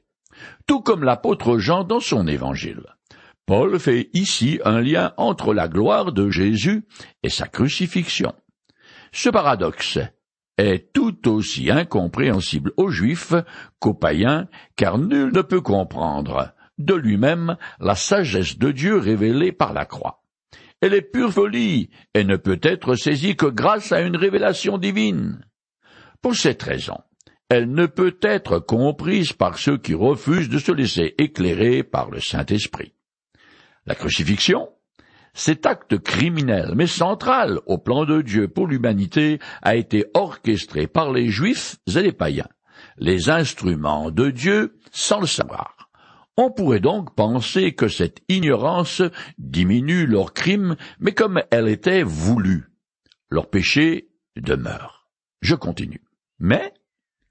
Tout 0.67 0.81
comme 0.81 1.05
l'apôtre 1.05 1.59
Jean 1.59 1.85
dans 1.85 2.01
son 2.01 2.27
évangile. 2.27 2.83
Paul 3.47 3.79
fait 3.81 4.11
ici 4.13 4.61
un 4.65 4.81
lien 4.81 5.13
entre 5.17 5.55
la 5.55 5.67
gloire 5.67 6.13
de 6.13 6.31
Jésus 6.31 6.85
et 7.23 7.31
sa 7.31 7.49
crucifixion. 7.49 8.33
Ce 9.13 9.29
paradoxe 9.29 9.99
est 10.57 10.93
tout 10.93 11.29
aussi 11.29 11.71
incompréhensible 11.71 12.73
aux 12.77 12.91
Juifs 12.91 13.35
qu'aux 13.81 13.95
païens, 13.95 14.47
car 14.77 14.99
nul 14.99 15.33
ne 15.33 15.43
peut 15.43 15.63
comprendre 15.63 16.55
de 16.85 16.95
lui-même 16.95 17.57
la 17.79 17.95
sagesse 17.95 18.59
de 18.59 18.71
Dieu 18.71 18.99
révélée 18.99 19.53
par 19.53 19.73
la 19.73 19.85
croix. 19.85 20.23
Elle 20.81 20.95
est 20.95 21.03
pure 21.03 21.33
folie 21.33 21.91
et 22.15 22.25
ne 22.25 22.37
peut 22.37 22.61
être 22.63 22.95
saisie 22.95 23.37
que 23.37 23.47
grâce 23.47 23.93
à 23.93 24.01
une 24.01 24.17
révélation 24.17 24.79
divine. 24.79 25.45
Pour 26.23 26.35
cette 26.35 26.63
raison, 26.63 26.99
elle 27.51 27.71
ne 27.73 27.87
peut 27.87 28.17
être 28.23 28.59
comprise 28.61 29.33
par 29.33 29.59
ceux 29.59 29.77
qui 29.77 29.95
refusent 29.95 30.49
de 30.49 30.59
se 30.59 30.73
laisser 30.73 31.15
éclairer 31.19 31.83
par 31.83 32.11
le 32.11 32.21
Saint-Esprit. 32.21 32.95
La 33.87 33.95
crucifixion, 33.95 34.69
cet 35.35 35.67
acte 35.67 35.99
criminel 35.99 36.75
mais 36.77 36.87
central 36.87 37.61
au 37.67 37.79
plan 37.79 38.05
de 38.05 38.23
Dieu 38.23 38.49
pour 38.49 38.67
l'humanité 38.67 39.39
a 39.63 39.77
été 39.77 40.07
orchestré 40.15 40.87
par 40.87 41.13
les 41.13 41.29
Juifs 41.29 41.77
et 41.89 42.03
les 42.03 42.13
païens, 42.13 42.49
les 42.99 43.31
instruments 43.31 44.11
de 44.11 44.31
Dieu 44.31 44.79
sans 44.93 45.21
le 45.21 45.27
savoir. 45.27 45.80
On 46.37 46.51
pourrait 46.51 46.81
donc 46.81 47.15
penser 47.15 47.75
que 47.75 47.89
cette 47.89 48.23
ignorance 48.29 49.03
diminue 49.39 50.07
leur 50.07 50.33
crime, 50.33 50.77
mais 50.99 51.13
comme 51.13 51.43
elle 51.51 51.69
était 51.69 52.03
voulue, 52.03 52.71
leur 53.31 53.51
péché 53.51 54.09
demeure. 54.37 55.11
Je 55.43 55.55
continue. 55.55 56.03
Mais, 56.39 56.73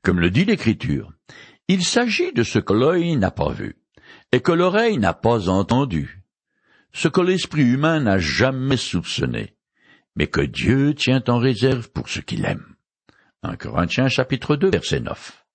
comme 0.03 0.19
le 0.19 0.29
dit 0.29 0.45
l'Écriture, 0.45 1.11
il 1.67 1.83
s'agit 1.83 2.33
de 2.33 2.43
ce 2.43 2.59
que 2.59 2.73
l'œil 2.73 3.15
n'a 3.15 3.31
pas 3.31 3.51
vu, 3.51 3.77
et 4.31 4.41
que 4.41 4.51
l'oreille 4.51 4.97
n'a 4.97 5.13
pas 5.13 5.49
entendu, 5.49 6.23
ce 6.93 7.07
que 7.07 7.21
l'esprit 7.21 7.63
humain 7.63 7.99
n'a 7.99 8.17
jamais 8.17 8.77
soupçonné, 8.77 9.55
mais 10.15 10.27
que 10.27 10.41
Dieu 10.41 10.93
tient 10.95 11.23
en 11.27 11.37
réserve 11.37 11.89
pour 11.91 12.09
ceux 12.09 12.21
qui 12.21 12.37
l'aiment. 12.37 12.75
1 13.43 13.55
Corinthiens 13.55 14.09
chapitre 14.09 14.55
2 14.55 14.69
verset 14.69 14.99
9. 14.99 15.45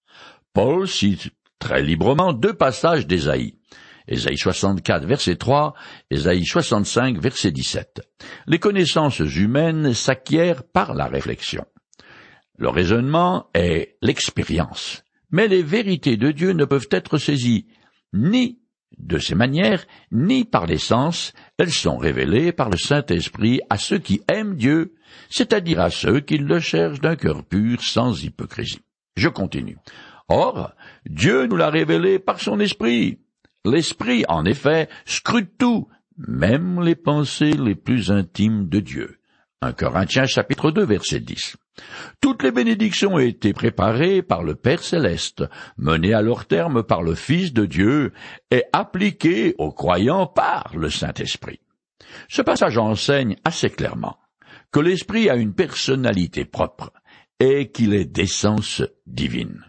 Paul 0.53 0.89
cite 0.89 1.31
très 1.59 1.83
librement 1.83 2.33
deux 2.33 2.55
passages 2.55 3.07
d'Ésaïe. 3.07 3.59
Ésaïe 4.07 4.37
64, 4.37 5.07
verset 5.07 5.37
3, 5.37 5.75
Ésaïe 6.11 6.45
65, 6.45 7.19
verset 7.19 7.53
17. 7.53 8.03
Les 8.47 8.59
connaissances 8.59 9.21
humaines 9.21 9.95
s'acquièrent 9.95 10.63
par 10.65 10.95
la 10.95 11.07
réflexion. 11.07 11.65
Le 12.59 12.69
raisonnement 12.69 13.49
est 13.55 13.97
l'expérience. 14.03 15.03
Mais 15.31 15.49
les 15.49 15.63
vérités 15.63 16.17
de 16.17 16.31
Dieu 16.31 16.53
ne 16.53 16.65
peuvent 16.65 16.89
être 16.91 17.19
saisies 17.19 17.67
ni 18.13 18.61
de 18.99 19.19
ces 19.19 19.35
manières, 19.35 19.85
ni 20.13 20.45
par 20.45 20.67
les 20.67 20.79
sens, 20.79 21.33
elles 21.59 21.73
sont 21.73 21.97
révélées 21.97 22.53
par 22.53 22.71
le 22.71 22.77
Saint-Esprit 22.77 23.61
à 23.71 23.77
ceux 23.77 23.99
qui 23.99 24.23
aiment 24.33 24.57
Dieu, 24.57 24.95
c'est-à-dire 25.31 25.81
à 25.81 25.91
ceux 25.91 26.21
qui 26.21 26.39
le 26.39 26.61
cherchent 26.61 27.01
d'un 27.01 27.17
cœur 27.17 27.45
pur 27.45 27.83
sans 27.83 28.23
hypocrisie. 28.23 28.81
Je 29.17 29.29
continue. 29.29 29.79
Or, 30.29 30.73
Dieu 31.07 31.47
nous 31.47 31.57
l'a 31.57 31.71
révélé 31.71 32.19
par 32.19 32.41
son 32.41 32.61
esprit. 32.61 33.19
L'esprit, 33.65 34.25
en 34.29 34.45
effet, 34.45 34.89
scrute 35.05 35.59
tout, 35.59 35.89
même 36.17 36.83
les 36.83 36.95
pensées 36.95 37.53
les 37.53 37.75
plus 37.75 38.11
intimes 38.11 38.69
de 38.69 38.81
Dieu. 38.81 39.19
1 39.63 39.73
Corinthiens 39.73 40.27
chapitre 40.27 40.71
2 40.71 40.85
verset 40.85 41.21
10. 41.21 41.57
Toutes 42.21 42.43
les 42.43 42.53
bénédictions 42.53 43.15
ont 43.15 43.19
été 43.19 43.53
préparées 43.53 44.23
par 44.23 44.43
le 44.43 44.55
Père 44.55 44.83
céleste, 44.83 45.45
menées 45.77 46.15
à 46.15 46.23
leur 46.23 46.47
terme 46.47 46.83
par 46.83 47.03
le 47.03 47.15
Fils 47.15 47.53
de 47.53 47.67
Dieu 47.67 48.13
et 48.51 48.65
appliquées 48.73 49.55
aux 49.59 49.73
croyants 49.73 50.27
par 50.27 50.71
le 50.77 50.91
Saint-Esprit. 50.91 51.61
Ce 52.29 52.43
passage 52.43 52.79
enseigne 52.79 53.37
assez 53.45 53.71
clairement 53.71 54.19
que 54.71 54.81
l'Esprit 54.81 55.31
a 55.31 55.37
une 55.37 55.55
personnalité 55.55 56.45
propre 56.45 56.93
et 57.41 57.71
qu'il 57.71 57.95
est 57.95 58.05
d'essence 58.05 58.83
divine. 59.07 59.65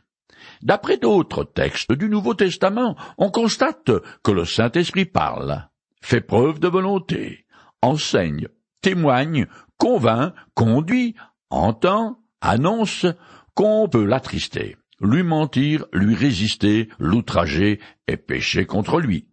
D'après 0.66 0.98
d'autres 0.98 1.44
textes 1.44 1.94
du 1.94 2.10
Nouveau 2.10 2.34
Testament, 2.34 2.96
on 3.20 3.30
constate 3.30 3.92
que 4.24 4.32
le 4.32 4.46
Saint-Esprit 4.46 5.06
parle, 5.06 5.70
fait 6.02 6.22
preuve 6.22 6.60
de 6.60 6.68
volonté, 6.68 7.46
enseigne, 7.84 8.48
témoigne, 8.82 9.46
convainc, 9.78 10.34
conduit, 10.56 11.14
entend, 11.52 12.18
annonce 12.42 13.06
qu'on 13.54 13.88
peut 13.88 14.06
l'attrister, 14.06 14.76
lui 15.00 15.22
mentir, 15.22 15.86
lui 15.94 16.16
résister, 16.16 16.90
l'outrager 16.98 17.80
et 18.08 18.18
pécher 18.18 18.66
contre 18.66 19.00
lui. 19.00 19.28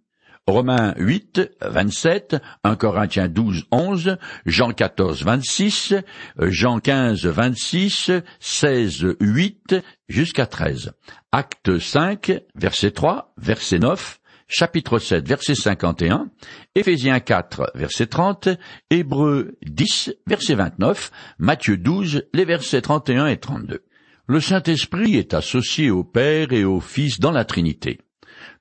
Romains 0.48 0.94
8, 0.96 1.40
27, 1.60 2.36
1 2.64 2.76
Corinthiens 2.76 3.28
12, 3.28 3.66
11, 3.70 4.18
Jean 4.44 4.72
14, 4.72 5.22
26, 5.22 5.94
Jean 6.40 6.80
15, 6.80 7.26
26, 7.26 8.10
16, 8.40 9.06
8, 9.20 9.76
jusqu'à 10.08 10.46
13. 10.46 10.94
Acte 11.30 11.78
5, 11.78 12.32
verset 12.56 12.90
3, 12.90 13.34
verset 13.36 13.78
9, 13.78 14.20
chapitre 14.48 14.98
7, 14.98 15.28
verset 15.28 15.54
51, 15.54 16.28
Éphésiens 16.74 17.20
4, 17.20 17.70
verset 17.76 18.06
30, 18.06 18.48
Hébreux 18.90 19.56
10, 19.64 20.12
verset 20.26 20.56
29, 20.56 21.12
Matthieu 21.38 21.76
12, 21.76 22.24
les 22.34 22.44
versets 22.44 22.82
31 22.82 23.26
et 23.28 23.38
32. 23.38 23.84
Le 24.26 24.40
Saint-Esprit 24.40 25.16
est 25.16 25.34
associé 25.34 25.90
au 25.90 26.02
Père 26.02 26.52
et 26.52 26.64
au 26.64 26.80
Fils 26.80 27.20
dans 27.20 27.30
la 27.30 27.44
Trinité. 27.44 28.00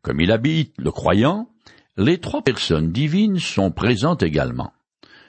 Comme 0.02 0.22
il 0.22 0.32
habite 0.32 0.74
le 0.78 0.92
croyant, 0.92 1.51
les 1.98 2.20
trois 2.20 2.42
personnes 2.42 2.92
divines 2.92 3.40
sont 3.40 3.72
présentes 3.72 4.24
également. 4.24 4.74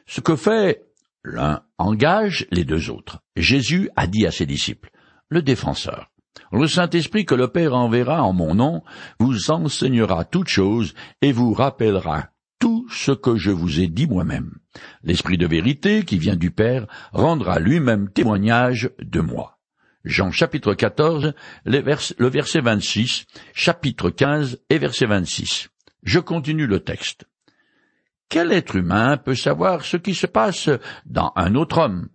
Ce 0.06 0.20
que 0.20 0.36
fait 0.36 0.84
l'un 1.24 1.62
engage 1.78 2.46
les 2.50 2.64
deux 2.64 2.90
autres. 2.90 3.20
Jésus 3.36 3.90
a 3.96 4.06
dit 4.06 4.26
à 4.26 4.30
ses 4.30 4.46
disciples, 4.46 4.90
le 5.28 5.42
défenseur. 5.42 6.10
Le 6.50 6.66
Saint-Esprit 6.66 7.24
que 7.24 7.34
le 7.34 7.48
Père 7.48 7.74
enverra 7.74 8.22
en 8.22 8.32
mon 8.32 8.54
nom 8.54 8.82
vous 9.18 9.50
enseignera 9.50 10.24
toutes 10.24 10.48
choses 10.48 10.94
et 11.20 11.32
vous 11.32 11.52
rappellera 11.52 12.28
tout 12.58 12.86
ce 12.90 13.12
que 13.12 13.36
je 13.36 13.50
vous 13.50 13.80
ai 13.80 13.88
dit 13.88 14.06
moi-même. 14.06 14.52
L'Esprit 15.02 15.38
de 15.38 15.46
vérité 15.46 16.04
qui 16.04 16.18
vient 16.18 16.36
du 16.36 16.50
Père 16.50 16.86
rendra 17.12 17.58
lui-même 17.58 18.10
témoignage 18.10 18.90
de 19.00 19.20
moi. 19.20 19.58
Jean 20.04 20.30
chapitre 20.30 20.74
14, 20.74 21.32
le 21.64 22.28
verset 22.28 22.60
26, 22.60 23.24
chapitre 23.54 24.10
15 24.10 24.60
et 24.68 24.78
verset 24.78 25.06
26. 25.06 25.68
Je 26.02 26.18
continue 26.18 26.66
le 26.66 26.80
texte. 26.80 27.26
Quel 28.28 28.50
être 28.52 28.76
humain 28.76 29.18
peut 29.18 29.34
savoir 29.34 29.84
ce 29.84 29.96
qui 29.96 30.14
se 30.14 30.26
passe 30.26 30.70
dans 31.04 31.32
un 31.36 31.54
autre 31.54 31.78
homme? 31.78 32.08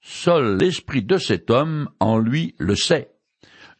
Seul 0.00 0.56
l'esprit 0.58 1.02
de 1.02 1.18
cet 1.18 1.50
homme 1.50 1.88
en 1.98 2.18
lui 2.18 2.54
le 2.58 2.76
sait. 2.76 3.10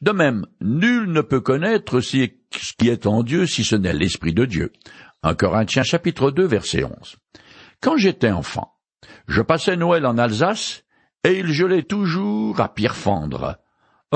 De 0.00 0.10
même, 0.10 0.46
nul 0.60 1.10
ne 1.10 1.20
peut 1.20 1.40
connaître 1.40 2.00
ce 2.00 2.26
qui 2.78 2.88
est 2.88 3.06
en 3.06 3.22
Dieu 3.22 3.46
si 3.46 3.64
ce 3.64 3.76
n'est 3.76 3.92
l'esprit 3.92 4.34
de 4.34 4.44
Dieu. 4.44 4.72
1 5.22 5.34
Corinthiens 5.34 5.84
chapitre 5.84 6.30
2 6.30 6.44
verset 6.44 6.84
11. 6.84 7.16
Quand 7.80 7.96
j'étais 7.96 8.30
enfant, 8.30 8.74
je 9.28 9.40
passais 9.40 9.76
Noël 9.76 10.04
en 10.06 10.18
Alsace 10.18 10.82
et 11.24 11.38
il 11.38 11.52
gelait 11.52 11.84
toujours 11.84 12.60
à 12.60 12.72
Pierrefendre. 12.72 13.56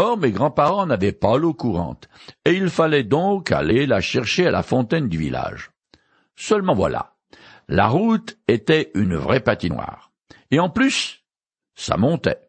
Or 0.01 0.17
mes 0.17 0.31
grands-parents 0.31 0.87
n'avaient 0.87 1.13
pas 1.13 1.37
l'eau 1.37 1.53
courante, 1.53 2.09
et 2.47 2.53
il 2.53 2.71
fallait 2.71 3.05
donc 3.05 3.53
aller 3.53 3.85
la 3.85 4.01
chercher 4.01 4.47
à 4.47 4.51
la 4.51 4.63
fontaine 4.63 5.11
du 5.11 5.19
village. 5.19 5.73
Seulement 6.37 6.73
voilà, 6.75 7.17
la 7.69 7.87
route 7.87 8.39
était 8.49 8.91
une 8.95 9.15
vraie 9.15 9.41
patinoire. 9.41 10.11
Et 10.51 10.59
en 10.59 10.71
plus, 10.71 11.23
ça 11.75 11.99
montait. 11.99 12.41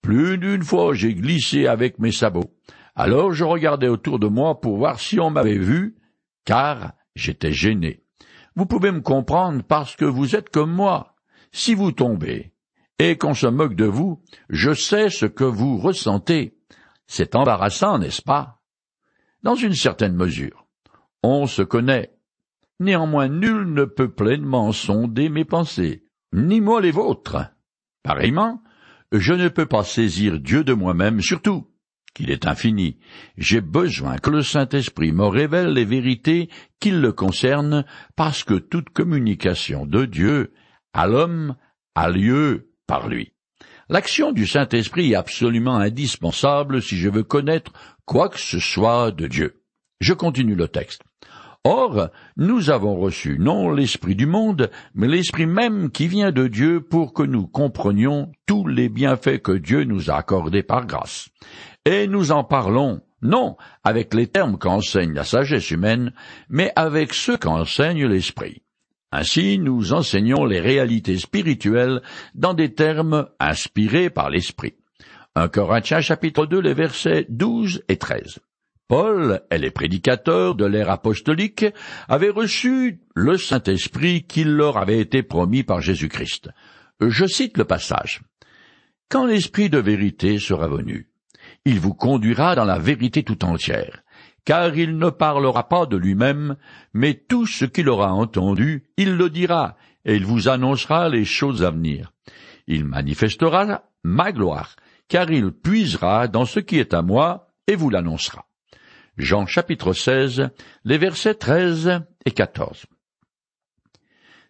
Plus 0.00 0.38
d'une 0.38 0.62
fois 0.62 0.94
j'ai 0.94 1.12
glissé 1.12 1.66
avec 1.66 1.98
mes 1.98 2.12
sabots. 2.12 2.54
Alors 2.94 3.32
je 3.32 3.42
regardais 3.42 3.88
autour 3.88 4.20
de 4.20 4.28
moi 4.28 4.60
pour 4.60 4.76
voir 4.76 5.00
si 5.00 5.18
on 5.18 5.30
m'avait 5.30 5.58
vu, 5.58 5.96
car 6.44 6.92
J'étais 7.16 7.52
gêné. 7.52 8.04
Vous 8.54 8.66
pouvez 8.66 8.92
me 8.92 9.00
comprendre 9.00 9.64
parce 9.64 9.96
que 9.96 10.04
vous 10.04 10.36
êtes 10.36 10.50
comme 10.50 10.72
moi. 10.72 11.16
Si 11.50 11.74
vous 11.74 11.90
tombez, 11.90 12.52
et 13.00 13.18
qu'on 13.18 13.34
se 13.34 13.48
moque 13.48 13.74
de 13.74 13.86
vous, 13.86 14.22
je 14.48 14.72
sais 14.72 15.10
ce 15.10 15.26
que 15.26 15.42
vous 15.42 15.78
ressentez. 15.78 16.59
C'est 17.12 17.34
embarrassant, 17.34 17.98
n'est-ce 17.98 18.22
pas? 18.22 18.60
Dans 19.42 19.56
une 19.56 19.74
certaine 19.74 20.14
mesure. 20.14 20.68
On 21.24 21.48
se 21.48 21.62
connaît. 21.62 22.12
Néanmoins, 22.78 23.26
nul 23.26 23.64
ne 23.64 23.84
peut 23.84 24.12
pleinement 24.12 24.70
sonder 24.70 25.28
mes 25.28 25.44
pensées, 25.44 26.04
ni 26.32 26.60
moi 26.60 26.80
les 26.80 26.92
vôtres. 26.92 27.50
Pareillement, 28.04 28.62
je 29.10 29.32
ne 29.32 29.48
peux 29.48 29.66
pas 29.66 29.82
saisir 29.82 30.38
Dieu 30.38 30.62
de 30.62 30.72
moi-même, 30.72 31.20
surtout 31.20 31.66
qu'il 32.14 32.30
est 32.30 32.46
infini. 32.46 33.00
J'ai 33.36 33.60
besoin 33.60 34.18
que 34.18 34.30
le 34.30 34.42
Saint-Esprit 34.42 35.10
me 35.10 35.26
révèle 35.26 35.72
les 35.72 35.84
vérités 35.84 36.48
qui 36.78 36.92
le 36.92 37.10
concernent, 37.10 37.84
parce 38.14 38.44
que 38.44 38.54
toute 38.54 38.90
communication 38.90 39.84
de 39.84 40.04
Dieu 40.04 40.52
à 40.92 41.08
l'homme 41.08 41.56
a 41.96 42.08
lieu 42.08 42.70
par 42.86 43.08
lui. 43.08 43.32
L'action 43.92 44.30
du 44.30 44.46
Saint-Esprit 44.46 45.10
est 45.10 45.16
absolument 45.16 45.74
indispensable 45.74 46.80
si 46.80 46.96
je 46.96 47.08
veux 47.08 47.24
connaître 47.24 47.72
quoi 48.04 48.28
que 48.28 48.38
ce 48.38 48.60
soit 48.60 49.10
de 49.10 49.26
Dieu. 49.26 49.64
Je 49.98 50.12
continue 50.12 50.54
le 50.54 50.68
texte. 50.68 51.02
Or, 51.64 52.08
nous 52.36 52.70
avons 52.70 52.94
reçu 52.94 53.36
non 53.40 53.72
l'Esprit 53.72 54.14
du 54.14 54.26
monde, 54.26 54.70
mais 54.94 55.08
l'Esprit 55.08 55.46
même 55.46 55.90
qui 55.90 56.06
vient 56.06 56.30
de 56.30 56.46
Dieu 56.46 56.80
pour 56.80 57.12
que 57.12 57.24
nous 57.24 57.48
comprenions 57.48 58.30
tous 58.46 58.64
les 58.64 58.88
bienfaits 58.88 59.42
que 59.42 59.58
Dieu 59.58 59.82
nous 59.82 60.08
a 60.08 60.14
accordés 60.14 60.62
par 60.62 60.86
grâce. 60.86 61.28
Et 61.84 62.06
nous 62.06 62.30
en 62.30 62.44
parlons, 62.44 63.00
non 63.22 63.56
avec 63.82 64.14
les 64.14 64.28
termes 64.28 64.56
qu'enseigne 64.56 65.14
la 65.14 65.24
sagesse 65.24 65.72
humaine, 65.72 66.12
mais 66.48 66.72
avec 66.76 67.12
ceux 67.12 67.36
qu'enseigne 67.36 68.06
l'Esprit. 68.06 68.62
Ainsi, 69.12 69.58
nous 69.58 69.92
enseignons 69.92 70.44
les 70.44 70.60
réalités 70.60 71.18
spirituelles 71.18 72.00
dans 72.34 72.54
des 72.54 72.74
termes 72.74 73.28
inspirés 73.40 74.08
par 74.08 74.30
l'Esprit. 74.30 74.74
1 75.34 75.48
Corinthiens 75.48 76.00
chapitre 76.00 76.46
2 76.46 76.60
les 76.60 76.74
versets 76.74 77.26
12 77.28 77.82
et 77.88 77.96
13. 77.96 78.38
Paul 78.86 79.42
et 79.52 79.58
les 79.58 79.70
prédicateurs 79.70 80.56
de 80.56 80.64
l'ère 80.64 80.90
apostolique 80.90 81.64
avaient 82.08 82.30
reçu 82.30 83.00
le 83.14 83.36
Saint-Esprit 83.36 84.24
qui 84.24 84.42
leur 84.42 84.76
avait 84.78 84.98
été 84.98 85.22
promis 85.22 85.62
par 85.62 85.80
Jésus-Christ. 85.80 86.50
Je 87.00 87.26
cite 87.26 87.56
le 87.56 87.64
passage. 87.64 88.22
Quand 89.08 89.26
l'Esprit 89.26 89.70
de 89.70 89.78
vérité 89.78 90.38
sera 90.38 90.68
venu, 90.68 91.08
il 91.64 91.78
vous 91.78 91.94
conduira 91.94 92.54
dans 92.54 92.64
la 92.64 92.78
vérité 92.78 93.22
tout 93.22 93.44
entière, 93.44 94.02
car 94.44 94.76
il 94.76 94.98
ne 94.98 95.10
parlera 95.10 95.68
pas 95.68 95.86
de 95.86 95.96
lui-même, 95.96 96.56
mais 96.92 97.14
tout 97.14 97.46
ce 97.46 97.64
qu'il 97.64 97.88
aura 97.88 98.12
entendu, 98.12 98.84
il 98.96 99.16
le 99.16 99.30
dira, 99.30 99.76
et 100.04 100.16
il 100.16 100.24
vous 100.24 100.48
annoncera 100.48 101.08
les 101.08 101.24
choses 101.24 101.62
à 101.62 101.70
venir. 101.70 102.12
Il 102.66 102.84
manifestera 102.84 103.84
ma 104.02 104.32
gloire, 104.32 104.76
car 105.08 105.30
il 105.30 105.50
puisera 105.52 106.28
dans 106.28 106.44
ce 106.44 106.60
qui 106.60 106.78
est 106.78 106.94
à 106.94 107.02
moi, 107.02 107.52
et 107.66 107.76
vous 107.76 107.90
l'annoncera. 107.90 108.46
Jean 109.16 109.46
chapitre 109.46 109.92
16, 109.92 110.50
les 110.84 110.98
versets 110.98 111.34
13 111.34 112.00
et 112.24 112.30
14. 112.30 112.86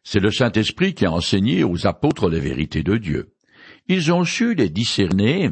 C'est 0.02 0.20
le 0.20 0.30
Saint-Esprit 0.30 0.94
qui 0.94 1.06
a 1.06 1.12
enseigné 1.12 1.64
aux 1.64 1.86
apôtres 1.86 2.28
les 2.28 2.40
vérités 2.40 2.82
de 2.82 2.96
Dieu. 2.96 3.34
Ils 3.88 4.12
ont 4.12 4.24
su 4.24 4.54
les 4.54 4.70
discerner, 4.70 5.50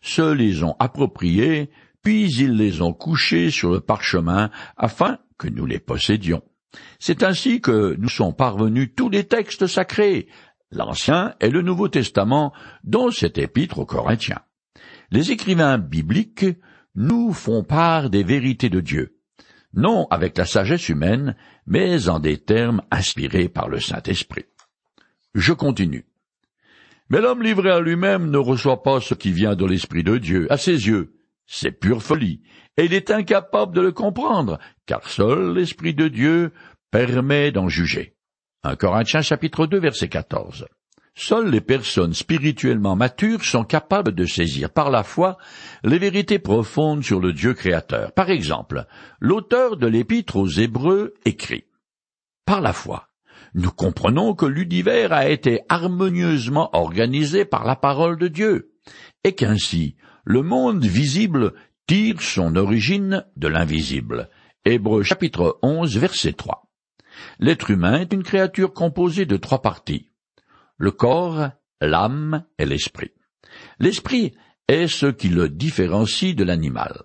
se 0.00 0.32
les 0.32 0.64
ont 0.64 0.76
appropriées, 0.78 1.70
puis 2.04 2.30
ils 2.30 2.56
les 2.56 2.82
ont 2.82 2.92
couchées 2.92 3.50
sur 3.50 3.72
le 3.72 3.80
parchemin 3.80 4.50
afin 4.76 5.18
que 5.38 5.48
nous 5.48 5.66
les 5.66 5.80
possédions. 5.80 6.42
C'est 7.00 7.22
ainsi 7.22 7.60
que 7.60 7.96
nous 7.98 8.08
sont 8.08 8.32
parvenus 8.32 8.90
tous 8.94 9.08
les 9.08 9.24
textes 9.24 9.66
sacrés, 9.66 10.28
l'Ancien 10.70 11.34
et 11.40 11.50
le 11.50 11.62
Nouveau 11.62 11.88
Testament, 11.88 12.52
dont 12.84 13.10
cet 13.10 13.38
épître 13.38 13.78
aux 13.78 13.86
Corinthiens. 13.86 14.42
Les 15.10 15.30
écrivains 15.30 15.78
bibliques 15.78 16.46
nous 16.94 17.32
font 17.32 17.64
part 17.64 18.10
des 18.10 18.22
vérités 18.22 18.68
de 18.68 18.80
Dieu, 18.80 19.16
non 19.72 20.06
avec 20.10 20.36
la 20.36 20.44
sagesse 20.44 20.88
humaine, 20.88 21.36
mais 21.66 22.08
en 22.08 22.20
des 22.20 22.38
termes 22.38 22.82
inspirés 22.90 23.48
par 23.48 23.68
le 23.68 23.80
Saint-Esprit. 23.80 24.44
Je 25.34 25.52
continue. 25.52 26.06
Mais 27.08 27.20
l'homme 27.20 27.42
livré 27.42 27.70
à 27.70 27.80
lui-même 27.80 28.30
ne 28.30 28.38
reçoit 28.38 28.82
pas 28.82 29.00
ce 29.00 29.14
qui 29.14 29.32
vient 29.32 29.56
de 29.56 29.66
l'Esprit 29.66 30.02
de 30.04 30.18
Dieu. 30.18 30.50
À 30.50 30.56
ses 30.56 30.86
yeux, 30.86 31.13
c'est 31.46 31.72
pure 31.72 32.02
folie, 32.02 32.42
et 32.76 32.84
il 32.84 32.94
est 32.94 33.10
incapable 33.10 33.74
de 33.74 33.80
le 33.80 33.92
comprendre, 33.92 34.58
car 34.86 35.08
seul 35.08 35.54
l'Esprit 35.54 35.94
de 35.94 36.08
Dieu 36.08 36.52
permet 36.90 37.52
d'en 37.52 37.68
juger. 37.68 38.14
1 38.64 38.76
Corinthiens 38.76 39.22
chapitre 39.22 39.66
2 39.66 39.78
verset 39.78 40.08
14. 40.08 40.66
Seules 41.16 41.50
les 41.50 41.60
personnes 41.60 42.12
spirituellement 42.12 42.96
matures 42.96 43.44
sont 43.44 43.62
capables 43.62 44.14
de 44.14 44.26
saisir 44.26 44.70
par 44.70 44.90
la 44.90 45.04
foi 45.04 45.38
les 45.84 45.98
vérités 45.98 46.40
profondes 46.40 47.04
sur 47.04 47.20
le 47.20 47.32
Dieu 47.32 47.54
créateur. 47.54 48.10
Par 48.12 48.30
exemple, 48.30 48.86
l'auteur 49.20 49.76
de 49.76 49.86
l'épître 49.86 50.36
aux 50.36 50.48
Hébreux 50.48 51.14
écrit 51.24 51.66
Par 52.46 52.60
la 52.60 52.72
foi, 52.72 53.08
nous 53.54 53.70
comprenons 53.70 54.34
que 54.34 54.46
l'univers 54.46 55.12
a 55.12 55.28
été 55.28 55.60
harmonieusement 55.68 56.70
organisé 56.72 57.44
par 57.44 57.64
la 57.64 57.76
parole 57.76 58.18
de 58.18 58.26
Dieu, 58.26 58.72
et 59.22 59.36
qu'ainsi 59.36 59.94
le 60.24 60.42
monde 60.42 60.84
visible 60.84 61.54
tire 61.86 62.20
son 62.20 62.56
origine 62.56 63.24
de 63.36 63.48
l'invisible. 63.48 64.28
Hébreux 64.64 65.02
chapitre 65.02 65.58
11 65.62 65.98
verset 65.98 66.32
3. 66.32 66.70
L'être 67.38 67.70
humain 67.70 68.00
est 68.00 68.12
une 68.12 68.22
créature 68.22 68.72
composée 68.72 69.26
de 69.26 69.36
trois 69.36 69.62
parties 69.62 70.10
le 70.76 70.90
corps, 70.90 71.50
l'âme 71.80 72.44
et 72.58 72.66
l'esprit. 72.66 73.12
L'esprit 73.78 74.34
est 74.68 74.88
ce 74.88 75.06
qui 75.06 75.28
le 75.28 75.48
différencie 75.48 76.34
de 76.34 76.44
l'animal. 76.44 77.02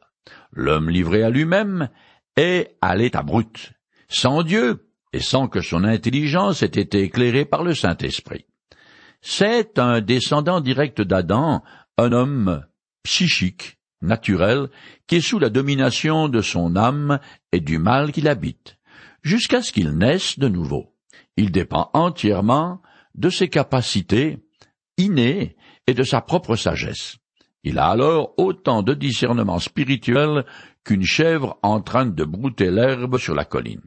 L'homme 0.51 0.89
livré 0.89 1.23
à 1.23 1.29
lui-même 1.29 1.89
est 2.35 2.77
à 2.81 2.95
l'état 2.95 3.23
brut, 3.23 3.73
sans 4.07 4.43
Dieu 4.43 4.89
et 5.13 5.19
sans 5.19 5.47
que 5.47 5.61
son 5.61 5.83
intelligence 5.83 6.63
ait 6.63 6.67
été 6.67 7.01
éclairée 7.01 7.45
par 7.45 7.63
le 7.63 7.73
Saint-Esprit. 7.73 8.45
C'est 9.21 9.77
un 9.77 10.01
descendant 10.01 10.61
direct 10.61 11.01
d'Adam, 11.01 11.63
un 11.97 12.11
homme 12.11 12.65
psychique, 13.03 13.77
naturel, 14.01 14.69
qui 15.07 15.17
est 15.17 15.21
sous 15.21 15.39
la 15.39 15.49
domination 15.49 16.29
de 16.29 16.41
son 16.41 16.75
âme 16.75 17.19
et 17.51 17.59
du 17.59 17.77
mal 17.77 18.11
qu'il 18.11 18.27
habite, 18.27 18.77
jusqu'à 19.23 19.61
ce 19.61 19.71
qu'il 19.71 19.91
naisse 19.91 20.39
de 20.39 20.47
nouveau. 20.47 20.95
Il 21.37 21.51
dépend 21.51 21.89
entièrement 21.93 22.81
de 23.15 23.29
ses 23.29 23.49
capacités 23.49 24.37
innées 24.97 25.55
et 25.87 25.93
de 25.93 26.03
sa 26.03 26.21
propre 26.21 26.55
sagesse. 26.55 27.17
Il 27.63 27.77
a 27.77 27.87
alors 27.87 28.33
autant 28.37 28.83
de 28.83 28.93
discernement 28.93 29.59
spirituel 29.59 30.45
qu'une 30.83 31.03
chèvre 31.03 31.59
en 31.61 31.81
train 31.81 32.05
de 32.05 32.23
brouter 32.23 32.71
l'herbe 32.71 33.17
sur 33.17 33.35
la 33.35 33.45
colline. 33.45 33.81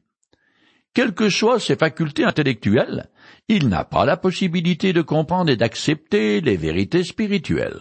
Quelles 0.94 1.14
que 1.14 1.31
soient 1.31 1.59
ses 1.59 1.77
facultés 1.77 2.25
intellectuelles, 2.25 3.09
il 3.48 3.68
n'a 3.68 3.85
pas 3.85 4.05
la 4.05 4.18
possibilité 4.18 4.92
de 4.92 5.01
comprendre 5.01 5.51
et 5.51 5.57
d'accepter 5.57 6.42
les 6.42 6.57
vérités 6.57 7.03
spirituelles. 7.03 7.81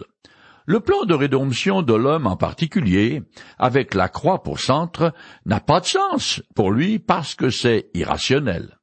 Le 0.66 0.80
plan 0.80 1.04
de 1.04 1.14
rédemption 1.14 1.82
de 1.82 1.94
l'homme 1.94 2.26
en 2.26 2.36
particulier, 2.36 3.22
avec 3.58 3.94
la 3.94 4.08
croix 4.08 4.42
pour 4.42 4.60
centre, 4.60 5.12
n'a 5.44 5.60
pas 5.60 5.80
de 5.80 5.86
sens 5.86 6.42
pour 6.54 6.70
lui 6.70 6.98
parce 6.98 7.34
que 7.34 7.50
c'est 7.50 7.90
irrationnel. 7.94 8.78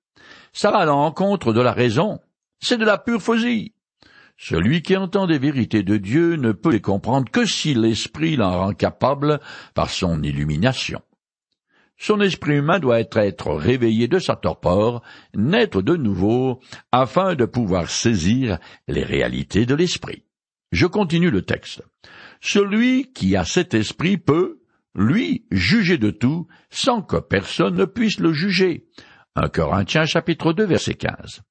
Ça 0.52 0.72
va 0.72 0.80
à 0.80 0.86
l'encontre 0.86 1.54
de 1.54 1.62
la 1.62 1.72
raison. 1.72 2.20
C'est 2.60 2.78
de 2.78 2.86
la 2.86 2.98
pure 2.98 3.22
fosie. 3.22 3.74
Celui 4.38 4.82
qui 4.82 4.98
entend 4.98 5.28
des 5.28 5.38
vérités 5.38 5.84
de 5.84 5.98
Dieu 5.98 6.36
ne 6.36 6.52
peut 6.52 6.72
les 6.72 6.82
comprendre 6.82 7.30
que 7.32 7.46
si 7.46 7.74
l'Esprit 7.74 8.36
l'en 8.36 8.58
rend 8.58 8.74
capable 8.74 9.40
par 9.74 9.90
son 9.90 10.24
illumination. 10.24 11.02
Son 11.98 12.22
esprit 12.22 12.56
humain 12.56 12.80
doit 12.80 13.02
être, 13.02 13.18
être 13.18 13.54
réveillé 13.54 14.08
de 14.08 14.20
sa 14.20 14.38
torpeur, 14.38 15.02
naître 15.36 15.82
de 15.82 15.98
nouveau, 15.98 16.62
afin 16.94 17.36
de 17.36 17.44
pouvoir 17.44 17.90
saisir 17.90 18.58
les 18.88 19.04
réalités 19.04 19.66
de 19.66 19.76
l'esprit. 19.76 20.24
Je 20.72 20.86
continue 20.86 21.32
le 21.32 21.42
texte. 21.42 21.84
Celui 22.42 23.12
qui 23.14 23.36
a 23.36 23.44
cet 23.44 23.74
esprit 23.74 24.18
peut, 24.18 24.62
lui, 24.96 25.46
juger 25.52 25.98
de 25.98 26.12
tout, 26.12 26.48
sans 26.70 27.02
que 27.02 27.18
personne 27.18 27.76
ne 27.76 27.86
puisse 27.86 28.20
le 28.20 28.34
juger. 28.34 28.86
1 29.36 29.50
Corinthiens 29.50 30.06
chapitre 30.06 30.54
2 30.54 30.66
verset 30.66 30.96
15. 30.96 31.42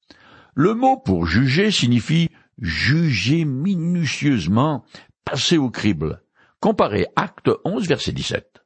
Le 0.55 0.75
mot 0.75 0.97
pour 0.97 1.27
juger 1.27 1.71
signifie 1.71 2.29
juger 2.61 3.45
minutieusement, 3.45 4.85
passer 5.25 5.59
au 5.59 5.71
crible. 5.71 6.23
Comparez 6.61 7.07
Acte 7.17 7.51
11 7.65 7.87
verset 7.87 8.13
17. 8.13 8.63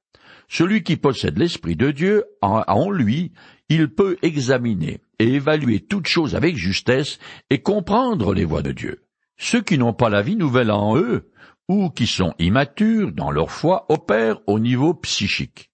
Celui 0.49 0.83
qui 0.83 0.97
possède 0.97 1.38
l'Esprit 1.38 1.77
de 1.77 1.91
Dieu 1.91 2.25
en 2.43 2.91
lui, 2.91 3.33
il 3.69 3.88
peut 3.88 4.19
examiner 4.23 5.01
et 5.19 5.35
évaluer 5.35 5.81
toutes 5.81 6.09
choses 6.09 6.35
avec 6.35 6.57
justesse 6.57 7.19
et 7.49 7.62
comprendre 7.62 8.35
les 8.35 8.45
voies 8.45 8.62
de 8.62 8.73
Dieu. 8.73 9.03
Ceux 9.43 9.61
qui 9.61 9.77
n'ont 9.77 9.93
pas 9.93 10.09
la 10.09 10.23
vie 10.23 10.37
nouvelle 10.37 10.71
en 10.71 10.97
eux, 10.97 11.29
ou 11.69 11.91
qui 11.91 12.07
sont 12.07 12.33
immatures 12.39 13.11
dans 13.11 13.33
leur 13.33 13.51
foi, 13.51 13.87
opèrent 13.89 14.41
au 14.47 14.61
niveau 14.61 14.95
psychique. 14.95 15.73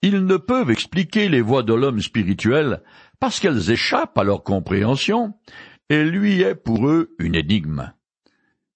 Ils 0.00 0.24
ne 0.24 0.38
peuvent 0.38 0.70
expliquer 0.70 1.28
les 1.28 1.42
voies 1.42 1.62
de 1.62 1.74
l'homme 1.74 2.00
spirituel 2.00 2.82
parce 3.20 3.40
qu'elles 3.40 3.70
échappent 3.70 4.16
à 4.16 4.24
leur 4.24 4.42
compréhension, 4.42 5.34
et 5.90 6.02
lui 6.02 6.40
est 6.40 6.54
pour 6.54 6.88
eux 6.88 7.14
une 7.18 7.34
énigme. 7.34 7.92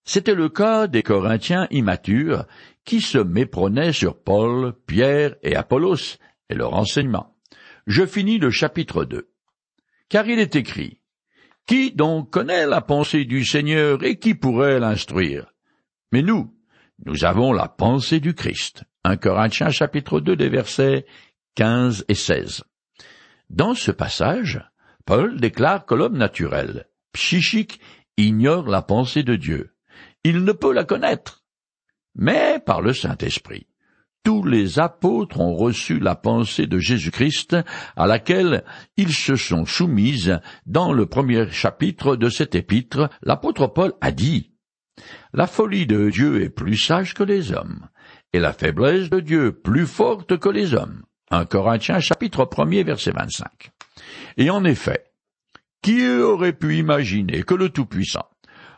C'était 0.05 0.35
le 0.35 0.51
cas 0.51 0.89
des 0.89 1.03
Corinthiens 1.03 1.67
immatures 1.71 2.45
qui 2.85 3.01
se 3.01 3.17
méprenaient 3.17 3.95
sur 3.95 4.23
Paul, 4.23 4.75
Pierre 4.87 5.37
et 5.43 5.57
Apollos 5.57 6.19
et 6.51 6.55
leur 6.55 6.75
enseignement. 6.75 7.35
Je 7.87 8.05
finis 8.05 8.37
le 8.37 8.51
chapitre 8.51 9.07
2. 9.07 9.31
Car 10.11 10.27
il 10.27 10.39
est 10.39 10.55
écrit, 10.55 10.98
Qui 11.69 11.93
donc 11.93 12.31
connaît 12.31 12.67
la 12.67 12.81
pensée 12.81 13.25
du 13.25 13.45
Seigneur 13.45 14.03
et 14.03 14.19
qui 14.19 14.35
pourrait 14.35 14.81
l'instruire? 14.81 15.53
Mais 16.11 16.23
nous, 16.23 16.53
nous 17.07 17.25
avons 17.25 17.53
la 17.53 17.69
pensée 17.69 18.19
du 18.19 18.35
Christ. 18.35 18.85
1 19.05 19.19
Corinthiens 19.19 19.71
chapitre 19.71 20.19
2 20.19 20.35
des 20.35 20.49
versets 20.49 21.07
15 21.55 22.07
et 22.09 22.15
16. 22.15 22.65
Dans 23.51 23.75
ce 23.75 23.93
passage, 23.93 24.61
Paul 25.05 25.39
déclare 25.39 25.87
que 25.87 25.95
l'homme 25.95 26.19
naturel, 26.19 26.89
psychique, 27.13 27.81
ignore 28.17 28.67
la 28.67 28.83
pensée 28.83 29.23
de 29.23 29.37
Dieu. 29.37 29.77
Il 30.25 30.43
ne 30.45 30.53
peut 30.53 30.73
la 30.73 30.85
connaître 30.85 31.45
mais 32.19 32.59
par 32.59 32.83
le 32.83 32.93
Saint-Esprit. 32.93 33.68
Tous 34.25 34.45
les 34.45 34.79
apôtres 34.79 35.41
ont 35.41 35.55
reçu 35.55 35.99
la 35.99 36.15
pensée 36.15 36.67
de 36.67 36.79
Jésus-Christ 36.79 37.57
à 37.97 38.07
laquelle 38.07 38.65
ils 38.97 39.13
se 39.13 39.37
sont 39.37 39.65
soumises 39.65 40.41
dans 40.67 40.93
le 40.93 41.07
premier 41.07 41.51
chapitre 41.51 42.17
de 42.17 42.29
cet 42.29 42.55
épître. 42.55 43.09
L'apôtre 43.23 43.67
Paul 43.67 43.93
a 44.01 44.13
dit 44.13 44.53
La 45.33 45.47
folie 45.47 45.87
de 45.87 46.11
Dieu 46.11 46.43
est 46.43 46.51
plus 46.51 46.77
sage 46.77 47.15
que 47.15 47.23
les 47.23 47.53
hommes, 47.53 47.89
et 48.33 48.41
la 48.41 48.53
faiblesse 48.53 49.09
de 49.09 49.21
Dieu 49.21 49.53
plus 49.53 49.87
forte 49.87 50.39
que 50.39 50.49
les 50.49 50.75
hommes. 50.75 51.03
1 51.31 51.45
Corinthiens 51.47 52.01
chapitre 52.01 52.49
1 52.57 52.83
verset 52.85 53.13
25. 53.13 53.71
Et 54.37 54.51
en 54.51 54.65
effet, 54.65 55.05
qui 55.83 56.07
aurait 56.09 56.53
pu 56.53 56.77
imaginer 56.77 57.43
que 57.43 57.55
le 57.55 57.71
Tout-Puissant 57.71 58.27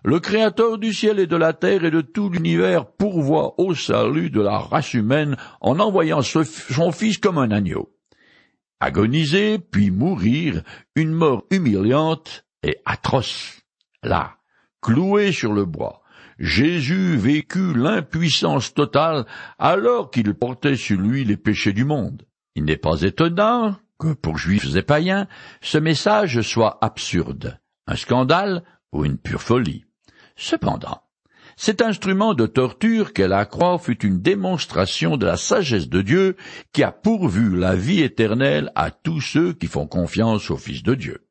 le 0.05 0.19
Créateur 0.19 0.79
du 0.79 0.93
ciel 0.93 1.19
et 1.19 1.27
de 1.27 1.37
la 1.37 1.53
terre 1.53 1.85
et 1.85 1.91
de 1.91 2.01
tout 2.01 2.31
l'univers 2.31 2.87
pourvoit 2.87 3.61
au 3.61 3.75
salut 3.75 4.31
de 4.31 4.41
la 4.41 4.59
race 4.59 4.95
humaine 4.95 5.37
en 5.61 5.79
envoyant 5.79 6.23
son 6.23 6.93
Fils 6.93 7.19
comme 7.19 7.39
un 7.39 7.51
agneau. 7.51 7.91
Agoniser, 8.81 9.59
puis 9.59 9.91
mourir, 9.91 10.63
une 10.97 11.13
mort 11.13 11.45
humiliante 11.51 12.47
et 12.63 12.79
atroce. 12.87 13.61
Là, 14.03 14.37
cloué 14.81 15.33
sur 15.33 15.53
le 15.53 15.67
bois, 15.67 16.03
Jésus 16.39 17.17
vécut 17.17 17.75
l'impuissance 17.75 18.73
totale 18.73 19.27
alors 19.59 20.11
qu'il 20.11 20.33
portait 20.33 20.77
sur 20.77 20.99
lui 20.99 21.25
les 21.25 21.37
péchés 21.37 21.75
du 21.75 21.85
monde. 21.85 22.23
Il 22.55 22.65
n'est 22.65 22.79
pas 22.79 23.03
étonnant 23.03 23.77
que 23.99 24.15
pour 24.15 24.39
juifs 24.39 24.75
et 24.75 24.83
païens, 24.83 25.29
ce 25.61 25.77
message 25.77 26.41
soit 26.41 26.79
absurde, 26.81 27.61
un 27.87 27.97
scandale 27.97 28.65
ou 28.93 29.05
une 29.05 29.19
pure 29.19 29.43
folie. 29.43 29.85
Cependant, 30.43 31.03
cet 31.59 31.83
instrument 31.83 32.33
de 32.33 32.47
torture 32.47 33.13
qu'est 33.13 33.29
la 33.29 33.45
croix 33.45 33.79
fut 33.79 34.07
une 34.07 34.23
démonstration 34.23 35.19
de 35.19 35.27
la 35.27 35.37
sagesse 35.37 35.91
de 35.91 36.01
Dieu 36.01 36.37
qui 36.73 36.83
a 36.83 36.93
pourvu 36.93 37.55
la 37.55 37.77
vie 37.77 38.01
éternelle 38.01 38.73
à 38.75 38.91
tous 38.91 39.21
ceux 39.21 39.53
qui 39.53 39.67
font 39.67 39.87
confiance 39.87 40.51
au 40.51 40.57
Fils 40.57 40.83
de 40.83 40.95
Dieu. 40.95 41.27